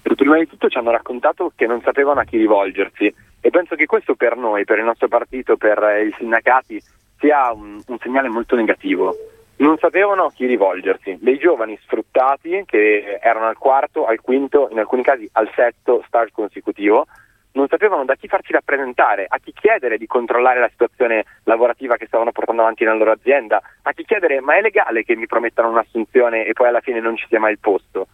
Prima 0.01 0.37
di 0.37 0.47
tutto 0.47 0.69
ci 0.69 0.77
hanno 0.77 0.91
raccontato 0.91 1.51
che 1.55 1.65
non 1.65 1.81
sapevano 1.81 2.19
a 2.19 2.23
chi 2.23 2.37
rivolgersi 2.37 3.13
e 3.41 3.49
penso 3.49 3.75
che 3.75 3.87
questo 3.87 4.15
per 4.15 4.37
noi, 4.37 4.65
per 4.65 4.77
il 4.77 4.85
nostro 4.85 5.07
partito, 5.07 5.57
per 5.57 5.81
eh, 5.83 6.05
i 6.05 6.15
sindacati 6.17 6.81
sia 7.19 7.51
un, 7.51 7.81
un 7.85 7.97
segnale 7.99 8.29
molto 8.29 8.55
negativo. 8.55 9.15
Non 9.57 9.77
sapevano 9.77 10.25
a 10.25 10.31
chi 10.31 10.45
rivolgersi, 10.45 11.17
dei 11.19 11.37
giovani 11.37 11.77
sfruttati 11.83 12.63
che 12.65 13.19
erano 13.21 13.47
al 13.47 13.57
quarto, 13.57 14.05
al 14.05 14.21
quinto, 14.21 14.69
in 14.71 14.79
alcuni 14.79 15.03
casi 15.03 15.27
al 15.33 15.49
sesto 15.55 16.03
stage 16.07 16.31
consecutivo, 16.33 17.07
non 17.53 17.67
sapevano 17.67 18.05
da 18.05 18.15
chi 18.15 18.27
farsi 18.27 18.51
rappresentare, 18.51 19.25
a 19.27 19.37
chi 19.39 19.53
chiedere 19.53 19.97
di 19.97 20.07
controllare 20.07 20.59
la 20.59 20.69
situazione 20.69 21.25
lavorativa 21.43 21.97
che 21.97 22.05
stavano 22.07 22.31
portando 22.31 22.61
avanti 22.61 22.83
nella 22.83 22.95
loro 22.95 23.11
azienda, 23.11 23.61
a 23.81 23.91
chi 23.93 24.05
chiedere 24.05 24.39
ma 24.39 24.55
è 24.55 24.61
legale 24.61 25.03
che 25.03 25.15
mi 25.15 25.27
promettano 25.27 25.69
un'assunzione 25.69 26.45
e 26.45 26.53
poi 26.53 26.67
alla 26.67 26.81
fine 26.81 26.99
non 26.99 27.15
ci 27.17 27.25
sia 27.27 27.39
mai 27.39 27.51
il 27.51 27.59
posto. 27.59 28.07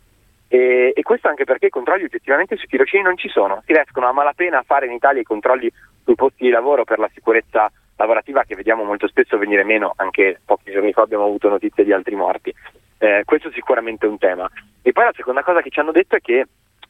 E, 0.49 0.93
e 0.95 1.01
questo 1.01 1.27
anche 1.27 1.43
perché 1.43 1.67
i 1.67 1.69
controlli 1.69 2.05
oggettivamente 2.05 2.55
sui 2.55 2.67
tirocini 2.67 3.03
non 3.03 3.17
ci 3.17 3.27
sono, 3.27 3.61
si 3.65 3.73
riescono 3.73 4.07
a 4.07 4.13
malapena 4.13 4.59
a 4.59 4.63
fare 4.65 4.85
in 4.85 4.93
Italia 4.93 5.21
i 5.21 5.25
controlli 5.25 5.71
sui 6.03 6.15
posti 6.15 6.45
di 6.45 6.49
lavoro 6.49 6.85
per 6.85 6.99
la 6.99 7.09
sicurezza 7.13 7.69
lavorativa 7.97 8.43
che 8.43 8.55
vediamo 8.55 8.83
molto 8.83 9.07
spesso 9.07 9.37
venire 9.37 9.63
meno, 9.63 9.93
anche 9.97 10.39
pochi 10.45 10.71
giorni 10.71 10.93
fa 10.93 11.01
abbiamo 11.01 11.25
avuto 11.25 11.49
notizie 11.49 11.83
di 11.83 11.91
altri 11.91 12.15
morti. 12.15 12.53
Eh, 12.99 13.23
questo 13.25 13.51
sicuramente 13.51 14.05
è 14.05 14.09
un 14.09 14.17
tema. 14.17 14.49
E 14.81 14.91
poi 14.93 15.03
la 15.03 15.13
seconda 15.15 15.43
cosa 15.43 15.61
che 15.61 15.69
ci 15.69 15.79
hanno 15.79 15.91
detto 15.91 16.15
è 16.15 16.21
che 16.21 16.45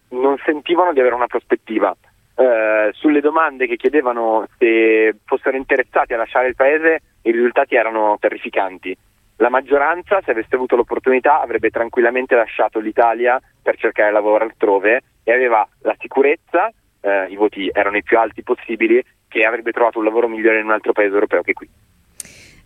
non 0.09 0.37
sentivano 0.45 0.93
di 0.93 0.99
avere 0.99 1.15
una 1.15 1.27
prospettiva. 1.27 1.95
Eh, 2.39 2.91
sulle 2.93 3.19
domande 3.19 3.65
che 3.65 3.77
chiedevano 3.77 4.47
se 4.59 5.15
fossero 5.25 5.57
interessati 5.57 6.13
a 6.13 6.17
lasciare 6.17 6.49
il 6.49 6.55
paese, 6.55 6.99
i 7.23 7.31
risultati 7.31 7.73
erano 7.73 8.17
terrificanti. 8.19 8.95
La 9.37 9.49
maggioranza, 9.49 10.21
se 10.23 10.31
avesse 10.31 10.53
avuto 10.53 10.75
l'opportunità, 10.75 11.41
avrebbe 11.41 11.71
tranquillamente 11.71 12.35
lasciato 12.35 12.77
l'Italia 12.77 13.41
per 13.59 13.77
cercare 13.77 14.11
lavoro 14.11 14.43
altrove 14.43 15.01
e 15.23 15.33
aveva 15.33 15.67
la 15.81 15.95
sicurezza, 15.99 16.71
eh, 17.01 17.25
i 17.29 17.35
voti 17.35 17.71
erano 17.73 17.97
i 17.97 18.03
più 18.03 18.19
alti 18.19 18.43
possibili, 18.43 19.03
che 19.27 19.43
avrebbe 19.43 19.71
trovato 19.71 19.97
un 19.97 20.05
lavoro 20.05 20.27
migliore 20.27 20.59
in 20.59 20.65
un 20.65 20.71
altro 20.73 20.91
paese 20.91 21.15
europeo 21.15 21.41
che 21.41 21.53
qui. 21.53 21.67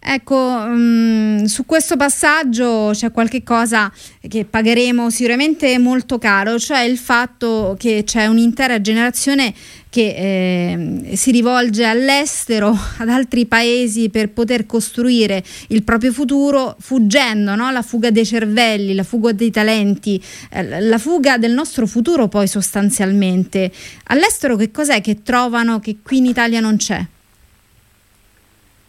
Ecco, 0.04 0.36
um, 0.36 1.44
su 1.46 1.64
questo 1.68 1.96
passaggio 1.96 2.90
c'è 2.92 3.12
qualche 3.12 3.44
cosa 3.44 3.92
che 4.28 4.46
pagheremo 4.46 5.12
sicuramente 5.12 5.78
molto 5.78 6.18
caro, 6.18 6.58
cioè 6.58 6.80
il 6.82 6.98
fatto 6.98 7.76
che 7.78 8.02
c'è 8.04 8.26
un'intera 8.26 8.82
generazione 8.82 9.54
che 9.90 11.06
eh, 11.12 11.16
si 11.16 11.30
rivolge 11.30 11.86
all'estero, 11.86 12.76
ad 12.98 13.10
altri 13.10 13.46
paesi 13.46 14.10
per 14.10 14.32
poter 14.32 14.66
costruire 14.66 15.44
il 15.68 15.84
proprio 15.84 16.12
futuro, 16.12 16.76
fuggendo 16.80 17.54
no? 17.54 17.70
la 17.70 17.84
fuga 17.84 18.10
dei 18.10 18.26
cervelli, 18.26 18.96
la 18.96 19.04
fuga 19.04 19.34
dei 19.34 19.52
talenti, 19.52 20.20
eh, 20.50 20.80
la 20.80 20.98
fuga 20.98 21.38
del 21.38 21.52
nostro 21.52 21.86
futuro 21.86 22.28
poi 22.28 22.48
sostanzialmente. 22.48 23.72
All'estero 24.06 24.56
che 24.56 24.72
cos'è 24.72 25.00
che 25.00 25.22
trovano 25.22 25.80
che 25.80 25.98
qui 26.02 26.18
in 26.18 26.26
Italia 26.26 26.60
non 26.60 26.78
c'è? 26.78 27.06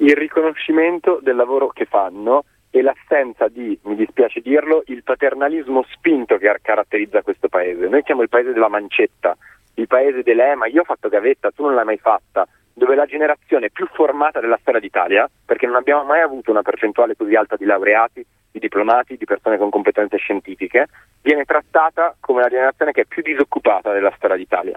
Il 0.02 0.16
riconoscimento 0.16 1.20
del 1.22 1.36
lavoro 1.36 1.68
che 1.68 1.84
fanno 1.84 2.44
e 2.70 2.82
l'assenza 2.82 3.46
di, 3.46 3.78
mi 3.84 3.94
dispiace 3.94 4.40
dirlo, 4.40 4.82
il 4.86 5.04
paternalismo 5.04 5.84
spinto 5.92 6.38
che 6.38 6.52
caratterizza 6.60 7.22
questo 7.22 7.48
paese. 7.48 7.86
Noi 7.86 8.02
siamo 8.04 8.22
il 8.22 8.28
paese 8.28 8.52
della 8.52 8.68
mancetta, 8.68 9.36
il 9.74 9.86
paese 9.86 10.24
dell'EMA, 10.24 10.66
io 10.66 10.80
ho 10.80 10.84
fatto 10.84 11.08
gavetta, 11.08 11.52
tu 11.52 11.62
non 11.62 11.74
l'hai 11.74 11.84
mai 11.84 11.98
fatta, 11.98 12.48
dove 12.74 12.96
la 12.96 13.06
generazione 13.06 13.70
più 13.70 13.86
formata 13.92 14.40
della 14.40 14.58
storia 14.60 14.80
d'Italia, 14.80 15.30
perché 15.44 15.66
non 15.66 15.76
abbiamo 15.76 16.02
mai 16.02 16.20
avuto 16.20 16.50
una 16.50 16.62
percentuale 16.62 17.14
così 17.14 17.36
alta 17.36 17.54
di 17.54 17.64
laureati, 17.64 18.26
di 18.50 18.58
diplomati, 18.58 19.16
di 19.16 19.24
persone 19.24 19.56
con 19.56 19.70
competenze 19.70 20.16
scientifiche, 20.16 20.88
viene 21.22 21.44
trattata 21.44 22.16
come 22.18 22.40
la 22.40 22.48
generazione 22.48 22.90
che 22.90 23.02
è 23.02 23.06
più 23.06 23.22
disoccupata 23.22 23.92
della 23.92 24.12
storia 24.16 24.36
d'Italia. 24.36 24.76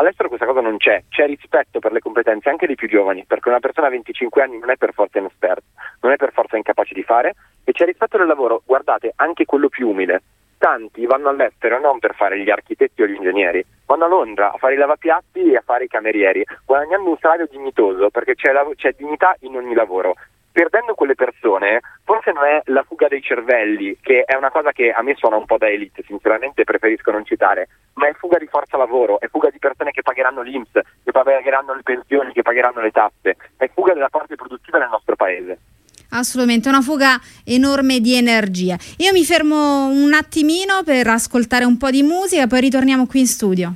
All'estero 0.00 0.28
questa 0.28 0.46
cosa 0.46 0.62
non 0.62 0.78
c'è, 0.78 1.04
c'è 1.10 1.26
rispetto 1.26 1.78
per 1.78 1.92
le 1.92 2.00
competenze 2.00 2.48
anche 2.48 2.64
dei 2.64 2.74
più 2.74 2.88
giovani, 2.88 3.26
perché 3.26 3.50
una 3.50 3.58
persona 3.58 3.88
a 3.88 3.90
25 3.90 4.42
anni 4.42 4.58
non 4.58 4.70
è 4.70 4.78
per 4.78 4.94
forza 4.94 5.18
inesperta, 5.18 5.62
non 6.00 6.12
è 6.12 6.16
per 6.16 6.32
forza 6.32 6.56
incapace 6.56 6.94
di 6.94 7.02
fare, 7.02 7.34
e 7.64 7.72
c'è 7.72 7.84
rispetto 7.84 8.16
del 8.16 8.26
lavoro, 8.26 8.62
guardate, 8.64 9.12
anche 9.16 9.44
quello 9.44 9.68
più 9.68 9.90
umile. 9.90 10.22
Tanti 10.56 11.04
vanno 11.04 11.28
all'estero 11.28 11.78
non 11.78 11.98
per 11.98 12.14
fare 12.14 12.40
gli 12.40 12.48
architetti 12.48 13.02
o 13.02 13.06
gli 13.06 13.14
ingegneri, 13.14 13.62
vanno 13.84 14.06
a 14.06 14.08
Londra 14.08 14.52
a 14.52 14.56
fare 14.56 14.72
i 14.72 14.78
lavapiatti 14.78 15.52
e 15.52 15.56
a 15.56 15.62
fare 15.62 15.84
i 15.84 15.88
camerieri, 15.88 16.46
guadagnando 16.64 17.10
un 17.10 17.18
salario 17.18 17.46
dignitoso, 17.50 18.08
perché 18.08 18.34
c'è, 18.34 18.52
la, 18.52 18.66
c'è 18.76 18.94
dignità 18.96 19.36
in 19.40 19.54
ogni 19.54 19.74
lavoro 19.74 20.14
perdendo 20.52 20.94
quelle 20.94 21.14
persone, 21.14 21.80
forse 22.04 22.32
non 22.32 22.44
è 22.44 22.62
la 22.66 22.82
fuga 22.82 23.08
dei 23.08 23.22
cervelli, 23.22 23.96
che 24.00 24.22
è 24.24 24.34
una 24.36 24.50
cosa 24.50 24.72
che 24.72 24.90
a 24.90 25.02
me 25.02 25.14
suona 25.14 25.36
un 25.36 25.46
po' 25.46 25.58
da 25.58 25.68
elite, 25.68 26.02
sinceramente 26.06 26.64
preferisco 26.64 27.10
non 27.10 27.24
citare, 27.24 27.68
ma 27.94 28.08
è 28.08 28.12
fuga 28.14 28.38
di 28.38 28.46
forza 28.46 28.76
lavoro, 28.76 29.20
è 29.20 29.28
fuga 29.28 29.50
di 29.50 29.58
persone 29.58 29.90
che 29.92 30.02
pagheranno 30.02 30.42
l'Inps, 30.42 30.80
che 31.04 31.12
pagheranno 31.12 31.74
le 31.74 31.82
pensioni, 31.82 32.32
che 32.32 32.42
pagheranno 32.42 32.80
le 32.80 32.90
tasse, 32.90 33.36
è 33.56 33.70
fuga 33.72 33.92
della 33.94 34.08
parte 34.08 34.34
produttiva 34.34 34.78
del 34.78 34.88
nostro 34.90 35.16
paese. 35.16 35.58
Assolutamente, 36.12 36.68
una 36.68 36.80
fuga 36.80 37.20
enorme 37.44 38.00
di 38.00 38.16
energia. 38.16 38.76
Io 38.96 39.12
mi 39.12 39.24
fermo 39.24 39.86
un 39.86 40.12
attimino 40.12 40.82
per 40.84 41.06
ascoltare 41.06 41.64
un 41.64 41.76
po' 41.76 41.90
di 41.90 42.02
musica, 42.02 42.48
poi 42.48 42.60
ritorniamo 42.60 43.06
qui 43.06 43.20
in 43.20 43.26
studio. 43.26 43.74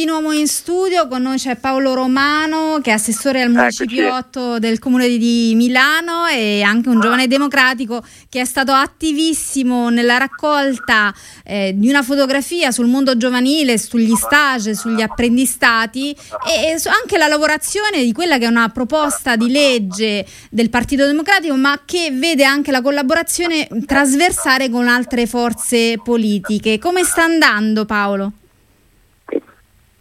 Di 0.00 0.06
nuovo 0.06 0.32
in 0.32 0.48
studio, 0.48 1.06
con 1.08 1.20
noi 1.20 1.36
c'è 1.36 1.56
Paolo 1.56 1.92
Romano 1.92 2.80
che 2.82 2.88
è 2.88 2.94
assessore 2.94 3.42
al 3.42 3.50
municipiotto 3.50 4.58
del 4.58 4.78
comune 4.78 5.08
di 5.18 5.52
Milano 5.54 6.26
e 6.26 6.62
anche 6.62 6.88
un 6.88 7.00
giovane 7.00 7.26
democratico 7.26 8.02
che 8.30 8.40
è 8.40 8.46
stato 8.46 8.72
attivissimo 8.72 9.90
nella 9.90 10.16
raccolta 10.16 11.14
eh, 11.44 11.74
di 11.76 11.90
una 11.90 12.02
fotografia 12.02 12.70
sul 12.70 12.86
mondo 12.86 13.14
giovanile, 13.18 13.76
sugli 13.76 14.14
stage, 14.14 14.74
sugli 14.74 15.02
apprendistati 15.02 16.12
e, 16.12 16.68
e 16.68 16.80
anche 16.86 17.18
la 17.18 17.26
lavorazione 17.26 18.02
di 18.02 18.12
quella 18.12 18.38
che 18.38 18.46
è 18.46 18.48
una 18.48 18.70
proposta 18.70 19.36
di 19.36 19.50
legge 19.50 20.26
del 20.48 20.70
Partito 20.70 21.04
Democratico 21.04 21.54
ma 21.56 21.82
che 21.84 22.10
vede 22.10 22.44
anche 22.44 22.70
la 22.70 22.80
collaborazione 22.80 23.68
trasversale 23.84 24.70
con 24.70 24.88
altre 24.88 25.26
forze 25.26 25.98
politiche. 26.02 26.78
Come 26.78 27.04
sta 27.04 27.24
andando 27.24 27.84
Paolo? 27.84 28.32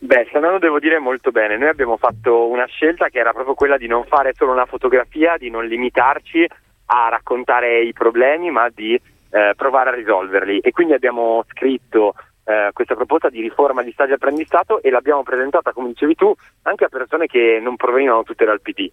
Beh, 0.01 0.27
sta 0.29 0.37
andando 0.37 0.59
devo 0.59 0.79
dire 0.79 0.97
molto 0.97 1.29
bene. 1.31 1.57
Noi 1.57 1.67
abbiamo 1.67 1.97
fatto 1.97 2.47
una 2.47 2.65
scelta 2.65 3.09
che 3.09 3.19
era 3.19 3.33
proprio 3.33 3.53
quella 3.53 3.77
di 3.77 3.87
non 3.87 4.05
fare 4.05 4.33
solo 4.33 4.53
una 4.53 4.65
fotografia, 4.65 5.35
di 5.37 5.49
non 5.49 5.65
limitarci 5.65 6.47
a 6.85 7.09
raccontare 7.09 7.81
i 7.81 7.91
problemi, 7.91 8.49
ma 8.49 8.69
di 8.73 8.93
eh, 8.93 9.53
provare 9.57 9.89
a 9.89 9.93
risolverli. 9.93 10.59
E 10.59 10.71
quindi 10.71 10.93
abbiamo 10.93 11.43
scritto 11.49 12.13
eh, 12.45 12.69
questa 12.71 12.95
proposta 12.95 13.29
di 13.29 13.41
riforma 13.41 13.83
di 13.83 13.91
stage 13.91 14.13
apprendistato 14.13 14.81
e 14.81 14.89
l'abbiamo 14.89 15.21
presentata, 15.23 15.73
come 15.73 15.89
dicevi 15.89 16.15
tu, 16.15 16.33
anche 16.63 16.85
a 16.85 16.89
persone 16.89 17.27
che 17.27 17.59
non 17.61 17.75
provenivano 17.75 18.23
tutte 18.23 18.45
dal 18.45 18.61
PD. 18.61 18.89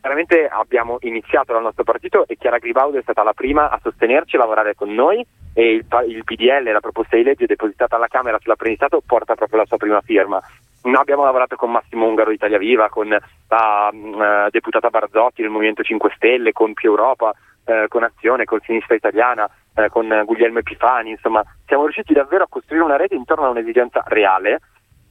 Chiaramente 0.00 0.48
abbiamo 0.48 0.96
iniziato 1.00 1.52
dal 1.52 1.62
nostro 1.62 1.84
partito 1.84 2.26
e 2.26 2.36
Chiara 2.36 2.56
Gribaudo 2.56 2.98
è 2.98 3.02
stata 3.02 3.22
la 3.22 3.34
prima 3.34 3.68
a 3.68 3.78
sostenerci, 3.82 4.36
a 4.36 4.38
lavorare 4.38 4.74
con 4.74 4.94
noi 4.94 5.24
e 5.52 5.72
il, 5.74 5.84
il 6.08 6.24
PDL, 6.24 6.72
la 6.72 6.80
proposta 6.80 7.16
di 7.16 7.22
legge 7.22 7.44
depositata 7.44 7.96
alla 7.96 8.08
Camera 8.08 8.38
sull'apprendistato 8.40 9.02
porta 9.04 9.34
proprio 9.34 9.58
la 9.58 9.66
sua 9.66 9.76
prima 9.76 10.00
firma. 10.00 10.40
Noi 10.84 10.94
abbiamo 10.94 11.24
lavorato 11.24 11.56
con 11.56 11.70
Massimo 11.70 12.06
Ungaro 12.06 12.30
di 12.30 12.36
Italia 12.36 12.56
Viva, 12.56 12.88
con 12.88 13.08
la 13.08 13.90
uh, 13.92 14.48
deputata 14.48 14.88
Barzotti 14.88 15.42
del 15.42 15.50
Movimento 15.50 15.82
5 15.82 16.12
Stelle, 16.16 16.52
con 16.52 16.72
Più 16.72 16.88
Europa, 16.88 17.34
uh, 17.66 17.86
con 17.88 18.02
Azione, 18.02 18.46
con 18.46 18.60
Sinistra 18.60 18.94
Italiana, 18.94 19.46
uh, 19.74 19.88
con 19.90 20.22
Guglielmo 20.24 20.60
Epifani, 20.60 21.10
insomma 21.10 21.44
siamo 21.66 21.82
riusciti 21.82 22.14
davvero 22.14 22.44
a 22.44 22.48
costruire 22.48 22.84
una 22.84 22.96
rete 22.96 23.14
intorno 23.14 23.44
a 23.44 23.50
un'esigenza 23.50 24.02
reale 24.06 24.60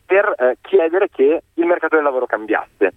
per 0.03 0.57
chiedere 0.61 1.07
che 1.09 1.43
il 1.53 1.65
mercato 1.67 1.93
del 1.93 2.03
lavoro 2.03 2.25
cambiasse. 2.25 2.93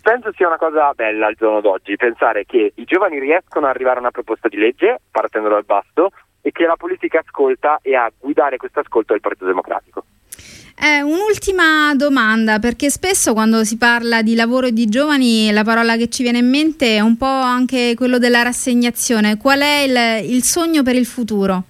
Penso 0.00 0.32
sia 0.34 0.48
una 0.48 0.58
cosa 0.58 0.92
bella 0.94 1.28
al 1.28 1.34
giorno 1.34 1.62
d'oggi 1.62 1.96
pensare 1.96 2.44
che 2.44 2.72
i 2.74 2.84
giovani 2.84 3.18
riescono 3.18 3.66
ad 3.66 3.74
arrivare 3.74 3.96
a 3.96 4.00
una 4.00 4.10
proposta 4.10 4.48
di 4.48 4.58
legge 4.58 5.00
partendo 5.10 5.48
dal 5.48 5.64
basso 5.64 6.10
e 6.42 6.52
che 6.52 6.66
la 6.66 6.76
politica 6.76 7.22
ascolta 7.24 7.78
e 7.80 7.96
a 7.96 8.12
guidare 8.18 8.58
questo 8.58 8.80
ascolto 8.80 9.12
è 9.12 9.16
il 9.16 9.22
Partito 9.22 9.46
Democratico. 9.46 10.04
Eh, 10.78 11.00
un'ultima 11.00 11.94
domanda, 11.94 12.58
perché 12.58 12.90
spesso 12.90 13.32
quando 13.32 13.64
si 13.64 13.78
parla 13.78 14.20
di 14.20 14.34
lavoro 14.34 14.66
e 14.66 14.72
di 14.72 14.86
giovani 14.86 15.50
la 15.52 15.64
parola 15.64 15.96
che 15.96 16.10
ci 16.10 16.22
viene 16.22 16.38
in 16.38 16.50
mente 16.50 16.96
è 16.96 17.00
un 17.00 17.16
po' 17.16 17.24
anche 17.24 17.94
quello 17.96 18.18
della 18.18 18.42
rassegnazione. 18.42 19.38
Qual 19.38 19.60
è 19.60 19.84
il, 19.86 20.30
il 20.30 20.42
sogno 20.42 20.82
per 20.82 20.96
il 20.96 21.06
futuro? 21.06 21.62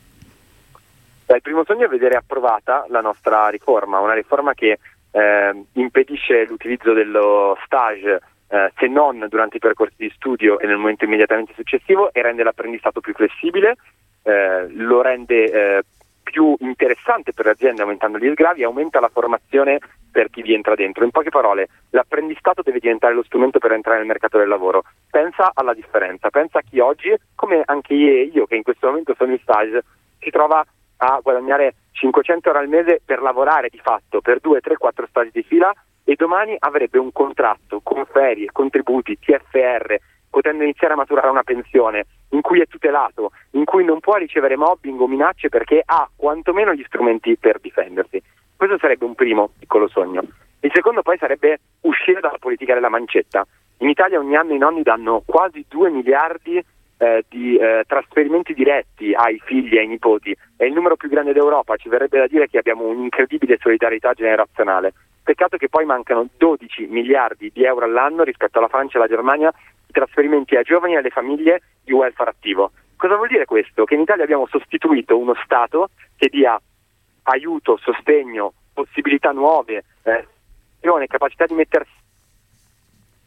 Beh, 1.26 1.36
il 1.36 1.42
primo 1.42 1.62
sogno 1.64 1.84
è 1.84 1.88
vedere 1.88 2.16
approvata 2.16 2.84
la 2.88 3.00
nostra 3.00 3.48
riforma, 3.48 4.00
una 4.00 4.14
riforma 4.14 4.54
che 4.54 4.78
eh, 5.14 5.64
impedisce 5.74 6.44
l'utilizzo 6.46 6.92
dello 6.92 7.56
stage 7.64 8.20
eh, 8.48 8.72
se 8.76 8.86
non 8.88 9.24
durante 9.28 9.56
i 9.58 9.60
percorsi 9.60 9.94
di 9.96 10.12
studio 10.14 10.58
e 10.58 10.66
nel 10.66 10.76
momento 10.76 11.04
immediatamente 11.04 11.54
successivo 11.54 12.12
e 12.12 12.20
rende 12.20 12.42
l'apprendistato 12.42 13.00
più 13.00 13.14
flessibile 13.14 13.76
eh, 14.24 14.66
lo 14.70 15.02
rende 15.02 15.50
eh, 15.50 15.82
più 16.22 16.56
interessante 16.58 17.32
per 17.32 17.44
le 17.44 17.52
aziende 17.52 17.82
aumentando 17.82 18.18
gli 18.18 18.30
sgravi 18.32 18.62
e 18.62 18.64
aumenta 18.64 18.98
la 18.98 19.10
formazione 19.12 19.78
per 20.10 20.30
chi 20.30 20.42
vi 20.42 20.54
entra 20.54 20.74
dentro. 20.74 21.04
In 21.04 21.10
poche 21.10 21.30
parole, 21.30 21.68
l'apprendistato 21.90 22.62
deve 22.62 22.80
diventare 22.80 23.14
lo 23.14 23.22
strumento 23.22 23.58
per 23.58 23.72
entrare 23.72 23.98
nel 23.98 24.06
mercato 24.06 24.38
del 24.38 24.48
lavoro. 24.48 24.84
Pensa 25.10 25.52
alla 25.54 25.74
differenza, 25.74 26.30
pensa 26.30 26.58
a 26.58 26.62
chi 26.62 26.80
oggi, 26.80 27.14
come 27.34 27.62
anche 27.64 27.94
io 27.94 28.46
che 28.46 28.56
in 28.56 28.62
questo 28.62 28.86
momento 28.88 29.14
sono 29.16 29.32
in 29.32 29.38
stage, 29.40 29.84
si 30.18 30.30
trova 30.30 30.64
a 30.96 31.20
guadagnare 31.22 31.74
500 31.94 32.48
euro 32.48 32.60
al 32.60 32.68
mese 32.68 33.00
per 33.04 33.22
lavorare 33.22 33.68
di 33.70 33.78
fatto 33.78 34.20
per 34.20 34.40
2, 34.40 34.60
3, 34.60 34.76
4 34.76 35.06
stage 35.06 35.30
di 35.32 35.42
fila 35.42 35.72
e 36.04 36.14
domani 36.16 36.54
avrebbe 36.58 36.98
un 36.98 37.12
contratto 37.12 37.80
con 37.82 38.04
ferie, 38.04 38.50
contributi, 38.52 39.18
TFR, 39.18 39.96
potendo 40.28 40.64
iniziare 40.64 40.94
a 40.94 40.96
maturare 40.96 41.28
una 41.28 41.44
pensione, 41.44 42.06
in 42.30 42.40
cui 42.40 42.60
è 42.60 42.66
tutelato, 42.66 43.30
in 43.52 43.64
cui 43.64 43.84
non 43.84 44.00
può 44.00 44.16
ricevere 44.16 44.56
mobbing 44.56 45.00
o 45.00 45.06
minacce 45.06 45.48
perché 45.48 45.80
ha 45.84 46.08
quantomeno 46.14 46.74
gli 46.74 46.84
strumenti 46.86 47.36
per 47.38 47.60
difendersi. 47.60 48.20
Questo 48.56 48.76
sarebbe 48.78 49.04
un 49.04 49.14
primo 49.14 49.50
piccolo 49.58 49.88
sogno. 49.88 50.22
Il 50.60 50.70
secondo 50.74 51.02
poi 51.02 51.16
sarebbe 51.18 51.60
uscire 51.82 52.20
dalla 52.20 52.38
politica 52.38 52.74
della 52.74 52.88
mancetta. 52.88 53.46
In 53.78 53.88
Italia 53.88 54.18
ogni 54.18 54.34
anno 54.36 54.54
i 54.54 54.58
nonni 54.58 54.82
danno 54.82 55.22
quasi 55.24 55.64
2 55.68 55.90
miliardi 55.90 56.64
eh, 57.04 57.24
di 57.28 57.56
eh, 57.56 57.84
trasferimenti 57.86 58.54
diretti 58.54 59.12
ai 59.12 59.38
figli 59.44 59.76
e 59.76 59.80
ai 59.80 59.88
nipoti. 59.88 60.34
È 60.56 60.64
il 60.64 60.72
numero 60.72 60.96
più 60.96 61.08
grande 61.08 61.32
d'Europa, 61.32 61.76
ci 61.76 61.88
verrebbe 61.88 62.18
da 62.18 62.26
dire 62.26 62.48
che 62.48 62.58
abbiamo 62.58 62.84
un'incredibile 62.84 63.58
solidarietà 63.60 64.14
generazionale. 64.14 64.94
Peccato 65.22 65.56
che 65.56 65.68
poi 65.68 65.84
mancano 65.84 66.28
12 66.36 66.86
miliardi 66.86 67.50
di 67.52 67.64
euro 67.64 67.84
all'anno 67.84 68.22
rispetto 68.22 68.58
alla 68.58 68.68
Francia 68.68 68.96
e 68.96 69.00
alla 69.00 69.08
Germania 69.08 69.52
trasferimenti 69.90 70.56
ai 70.56 70.64
giovani 70.64 70.94
e 70.94 70.96
alle 70.98 71.10
famiglie 71.10 71.62
di 71.84 71.92
welfare 71.92 72.30
attivo. 72.30 72.72
Cosa 72.96 73.16
vuol 73.16 73.28
dire 73.28 73.44
questo? 73.44 73.84
Che 73.84 73.94
in 73.94 74.00
Italia 74.00 74.24
abbiamo 74.24 74.46
sostituito 74.46 75.16
uno 75.16 75.34
Stato 75.44 75.90
che 76.16 76.28
dia 76.28 76.60
aiuto, 77.24 77.76
sostegno, 77.76 78.52
possibilità 78.72 79.30
nuove, 79.30 79.84
eh, 80.02 80.26
capacità 81.06 81.46
di 81.46 81.54
mettersi 81.54 81.92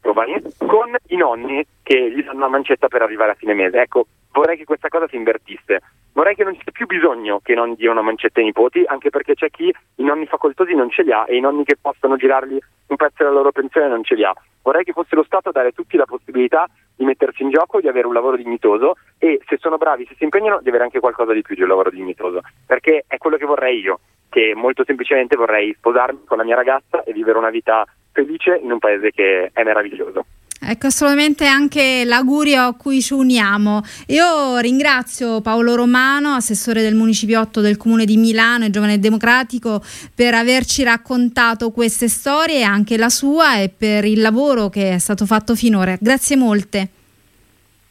giovani 0.07 0.41
con 0.65 0.95
i 1.07 1.17
nonni 1.17 1.65
che 1.83 2.11
gli 2.11 2.23
danno 2.23 2.37
una 2.37 2.47
mancetta 2.47 2.87
per 2.87 3.01
arrivare 3.01 3.31
a 3.31 3.35
fine 3.35 3.53
mese. 3.53 3.81
Ecco, 3.81 4.07
vorrei 4.31 4.57
che 4.57 4.63
questa 4.63 4.87
cosa 4.87 5.07
si 5.09 5.17
invertisse. 5.17 5.81
Vorrei 6.13 6.33
che 6.33 6.43
non 6.43 6.53
ci 6.53 6.61
sia 6.63 6.71
più 6.71 6.85
bisogno 6.87 7.41
che 7.43 7.51
i 7.51 7.55
nonni 7.55 7.75
diano 7.75 8.01
mancetta 8.01 8.39
ai 8.39 8.45
nipoti, 8.45 8.83
anche 8.87 9.09
perché 9.09 9.35
c'è 9.35 9.49
chi 9.49 9.71
i 9.95 10.03
nonni 10.03 10.25
facoltosi 10.25 10.73
non 10.73 10.89
ce 10.89 11.03
li 11.03 11.11
ha 11.11 11.25
e 11.27 11.35
i 11.35 11.41
nonni 11.41 11.63
che 11.63 11.75
possono 11.79 12.15
girargli 12.15 12.57
un 12.87 12.95
pezzo 12.95 13.15
della 13.17 13.31
loro 13.31 13.51
pensione 13.51 13.87
non 13.87 14.03
ce 14.03 14.15
li 14.15 14.23
ha. 14.23 14.33
Vorrei 14.63 14.83
che 14.83 14.93
fosse 14.93 15.15
lo 15.15 15.23
Stato 15.23 15.49
a 15.49 15.51
dare 15.51 15.69
a 15.69 15.71
tutti 15.71 15.97
la 15.97 16.05
possibilità 16.05 16.67
di 16.95 17.05
mettersi 17.05 17.43
in 17.43 17.51
gioco, 17.51 17.79
di 17.81 17.87
avere 17.87 18.07
un 18.07 18.13
lavoro 18.13 18.37
dignitoso 18.37 18.95
e 19.19 19.41
se 19.45 19.57
sono 19.57 19.77
bravi, 19.77 20.05
se 20.07 20.15
si 20.17 20.23
impegnano, 20.23 20.59
di 20.61 20.69
avere 20.69 20.85
anche 20.85 20.99
qualcosa 20.99 21.33
di 21.33 21.41
più 21.41 21.53
di 21.53 21.61
un 21.61 21.67
lavoro 21.67 21.89
dignitoso. 21.89 22.41
Perché 22.65 23.03
è 23.07 23.17
quello 23.17 23.37
che 23.37 23.45
vorrei 23.45 23.79
io, 23.79 23.99
che 24.29 24.53
molto 24.55 24.83
semplicemente 24.85 25.35
vorrei 25.35 25.73
sposarmi 25.77 26.23
con 26.25 26.37
la 26.37 26.43
mia 26.43 26.55
ragazza 26.55 27.03
e 27.03 27.13
vivere 27.13 27.37
una 27.37 27.49
vita 27.49 27.85
felice 28.17 28.59
in 28.63 28.71
un 28.71 28.79
paese 28.79 29.11
che 29.11 29.51
è 29.53 29.63
meraviglioso. 29.63 30.25
Ecco, 30.59 30.87
assolutamente 30.87 31.45
anche 31.45 32.03
l'augurio 32.03 32.63
a 32.63 32.73
cui 32.73 32.99
ci 32.99 33.13
uniamo. 33.13 33.83
Io 34.07 34.57
ringrazio 34.57 35.39
Paolo 35.41 35.75
Romano, 35.75 36.33
assessore 36.33 36.81
del 36.81 36.95
municipiotto 36.95 37.61
del 37.61 37.77
comune 37.77 38.05
di 38.05 38.17
Milano 38.17 38.65
e 38.65 38.71
giovane 38.71 38.97
democratico, 38.97 39.83
per 40.15 40.33
averci 40.33 40.83
raccontato 40.83 41.69
queste 41.69 42.07
storie, 42.07 42.63
anche 42.63 42.97
la 42.97 43.09
sua, 43.09 43.59
e 43.59 43.69
per 43.69 44.03
il 44.05 44.19
lavoro 44.19 44.69
che 44.69 44.93
è 44.93 44.97
stato 44.97 45.27
fatto 45.27 45.53
finora. 45.53 45.95
Grazie 45.99 46.35
molte. 46.35 46.87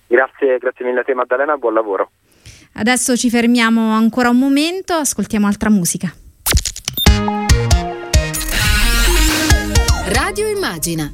Grazie, 0.09 0.59
grazie 0.59 0.85
mille 0.85 1.01
a 1.01 1.05
te 1.05 1.15
Maddalena, 1.15 1.57
buon 1.57 1.75
lavoro. 1.75 2.11
Adesso 2.75 3.17
ci 3.17 3.31
fermiamo 3.31 3.93
ancora 3.93 4.29
un 4.29 4.39
momento, 4.39 4.93
ascoltiamo 4.95 5.47
altra 5.47 5.71
musica. 5.71 6.13
Radio 10.37 10.55
Immagina 10.55 11.05